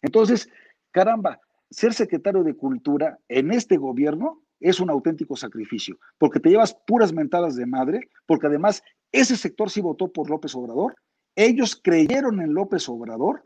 [0.03, 0.49] Entonces,
[0.93, 1.41] caramba,
[1.71, 7.13] ser secretario de Cultura en este gobierno es un auténtico sacrificio, porque te llevas puras
[7.13, 10.97] mentadas de madre, porque además ese sector sí votó por López Obrador,
[11.37, 13.45] ellos creyeron en López Obrador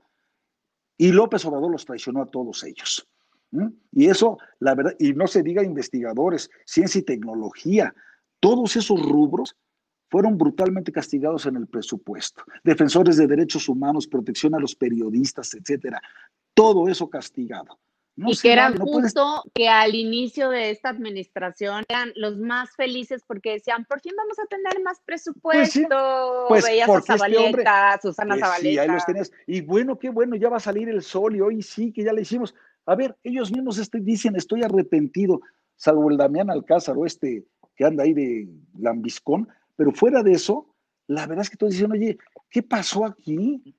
[0.96, 3.06] y López Obrador los traicionó a todos ellos.
[3.92, 7.94] Y eso, la verdad, y no se diga investigadores, ciencia y tecnología,
[8.40, 9.54] todos esos rubros
[10.08, 12.44] fueron brutalmente castigados en el presupuesto.
[12.64, 16.00] Defensores de derechos humanos, protección a los periodistas, etcétera.
[16.54, 17.78] Todo eso castigado.
[18.16, 23.52] Y que era justo que al inicio de esta administración eran los más felices porque
[23.52, 26.44] decían, por fin vamos a tener más pues presupuesto.
[26.48, 28.70] Pues, Veías a este Zabaleta, Susana pues Zabaleta.
[28.70, 29.32] Sí, ahí los tenías.
[29.46, 32.12] Y bueno, qué bueno, ya va a salir el sol y hoy sí que ya
[32.12, 32.54] le hicimos.
[32.84, 35.40] A ver, ellos mismos este, dicen, estoy arrepentido,
[35.76, 37.44] salvo el Damián Alcázar o este
[37.74, 38.48] que anda ahí de
[38.78, 40.66] lambiscón, pero fuera de eso,
[41.06, 42.18] la verdad es que todos dicen, oye,
[42.50, 43.74] ¿qué pasó aquí?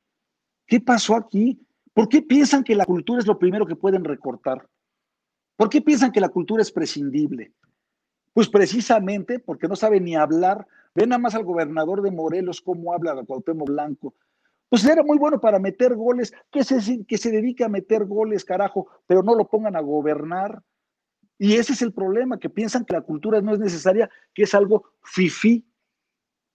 [0.66, 1.60] ¿Qué pasó aquí?
[1.94, 4.68] ¿Por qué piensan que la cultura es lo primero que pueden recortar?
[5.56, 7.54] ¿Por qué piensan que la cultura es prescindible?
[8.34, 10.68] Pues precisamente porque no sabe ni hablar.
[10.96, 14.16] Ven nada más al gobernador de Morelos cómo habla de Cuauhtémoc Blanco.
[14.70, 18.44] Pues era muy bueno para meter goles, que se, que se dedique a meter goles,
[18.44, 20.64] carajo, pero no lo pongan a gobernar.
[21.38, 24.56] Y ese es el problema, que piensan que la cultura no es necesaria, que es
[24.56, 25.64] algo fifí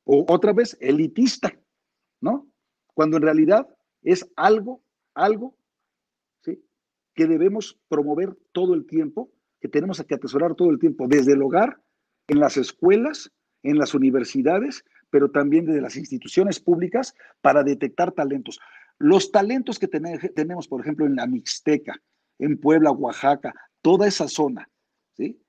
[0.04, 1.52] o otra vez elitista,
[2.20, 2.48] ¿no?
[2.94, 3.68] Cuando en realidad
[4.02, 4.82] es algo
[5.18, 5.56] algo
[6.42, 6.62] ¿sí?
[7.14, 11.42] que debemos promover todo el tiempo, que tenemos que atesorar todo el tiempo, desde el
[11.42, 11.80] hogar,
[12.28, 18.60] en las escuelas, en las universidades, pero también desde las instituciones públicas para detectar talentos.
[18.98, 22.00] Los talentos que tenemos, por ejemplo, en la Mixteca,
[22.38, 24.68] en Puebla, Oaxaca, toda esa zona,
[25.16, 25.40] ¿sí?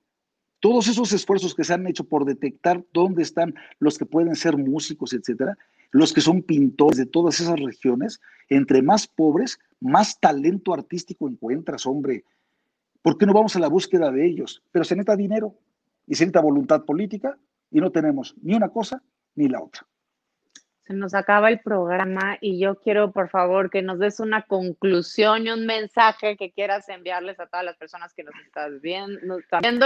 [0.60, 4.56] Todos esos esfuerzos que se han hecho por detectar dónde están los que pueden ser
[4.56, 5.56] músicos, etcétera,
[5.90, 11.86] los que son pintores de todas esas regiones, entre más pobres, más talento artístico encuentras,
[11.86, 12.24] hombre.
[13.02, 14.62] ¿Por qué no vamos a la búsqueda de ellos?
[14.72, 15.54] Pero se necesita dinero
[16.06, 17.38] y se necesita voluntad política
[17.70, 19.02] y no tenemos ni una cosa
[19.34, 19.89] ni la otra
[20.88, 25.50] nos acaba el programa y yo quiero, por favor, que nos des una conclusión y
[25.50, 29.38] un mensaje que quieras enviarles a todas las personas que nos estás viendo,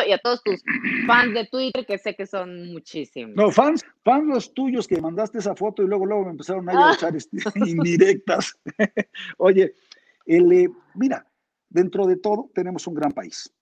[0.06, 0.62] y a todos tus
[1.06, 3.36] fans de Twitter, que sé que son muchísimos.
[3.36, 6.72] No, fans, fans los tuyos que mandaste esa foto y luego, luego me empezaron a
[6.94, 7.36] echar este,
[7.66, 8.58] indirectas.
[9.38, 9.74] Oye,
[10.26, 11.26] el, eh, mira,
[11.68, 13.52] dentro de todo tenemos un gran país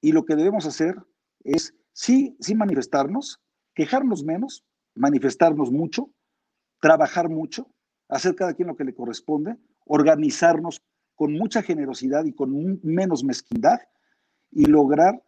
[0.00, 0.96] y lo que debemos hacer
[1.44, 3.40] es sí, sí manifestarnos,
[3.74, 4.64] quejarnos menos,
[4.94, 6.10] manifestarnos mucho,
[6.80, 7.68] trabajar mucho,
[8.08, 10.82] hacer cada quien lo que le corresponde, organizarnos
[11.14, 13.78] con mucha generosidad y con menos mezquindad
[14.50, 15.22] y lograr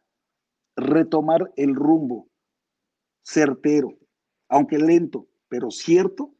[0.76, 2.28] retomar el rumbo
[3.22, 3.98] certero,
[4.48, 6.32] aunque lento, pero cierto,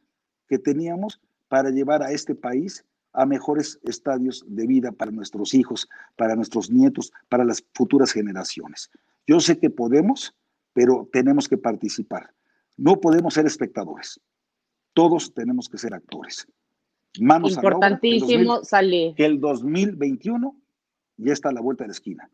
[0.47, 5.87] que teníamos para llevar a este país a mejores estadios de vida para nuestros hijos,
[6.15, 8.89] para nuestros nietos, para las futuras generaciones.
[9.27, 10.35] Yo sé que podemos,
[10.73, 12.33] pero tenemos que participar.
[12.77, 14.19] No podemos ser espectadores.
[14.93, 16.47] Todos tenemos que ser actores.
[17.19, 19.15] Manos Importantísimo a salir.
[19.15, 20.55] Que el 2021
[21.17, 22.29] ya está a la vuelta de la esquina.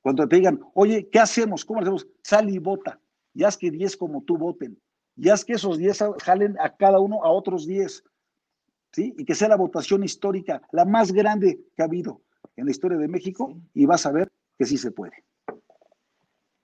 [0.00, 1.64] Cuando te digan, oye, ¿qué hacemos?
[1.64, 2.06] ¿Cómo hacemos?
[2.22, 3.00] Sal y vota.
[3.32, 4.78] Ya es que 10 como tú voten.
[5.16, 8.04] Ya es que esos 10 jalen a cada uno a otros 10.
[8.92, 9.14] ¿Sí?
[9.18, 12.20] Y que sea la votación histórica, la más grande que ha habido
[12.56, 15.24] en la historia de México, y vas a ver que sí se puede.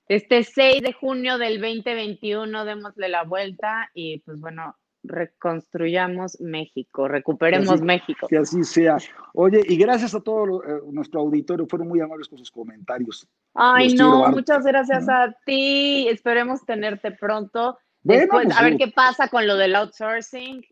[0.06, 7.80] Este 6 de junio del 2021, démosle la vuelta y pues bueno, reconstruyamos México, recuperemos
[7.82, 8.26] México.
[8.28, 8.98] Que así sea.
[9.34, 13.26] Oye, y gracias a todo eh, nuestro auditorio, fueron muy amables con sus comentarios.
[13.54, 16.08] Ay, no, muchas gracias a ti.
[16.08, 17.78] Esperemos tenerte pronto.
[18.02, 20.64] Después, pues, a ver qué pasa con lo del outsourcing.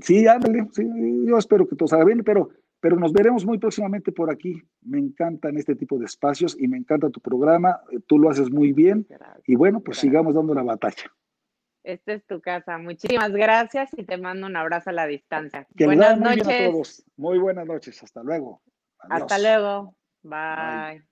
[0.00, 0.84] Sí, ándale, sí,
[1.26, 2.50] yo espero que todo salga bien, pero,
[2.80, 4.62] pero nos veremos muy próximamente por aquí.
[4.82, 7.80] Me encantan este tipo de espacios y me encanta tu programa.
[7.90, 9.06] Eh, tú lo haces muy bien.
[9.46, 11.10] y bueno, pues sigamos dando la batalla.
[11.82, 12.78] Esta es tu casa.
[12.78, 15.66] Muchísimas gracias y te mando un abrazo a la distancia.
[15.74, 16.46] buenas noches.
[16.46, 17.04] a todos.
[17.16, 18.02] Muy buenas noches.
[18.02, 18.60] Hasta luego.
[18.98, 19.94] Hasta luego.
[20.22, 21.02] Bye.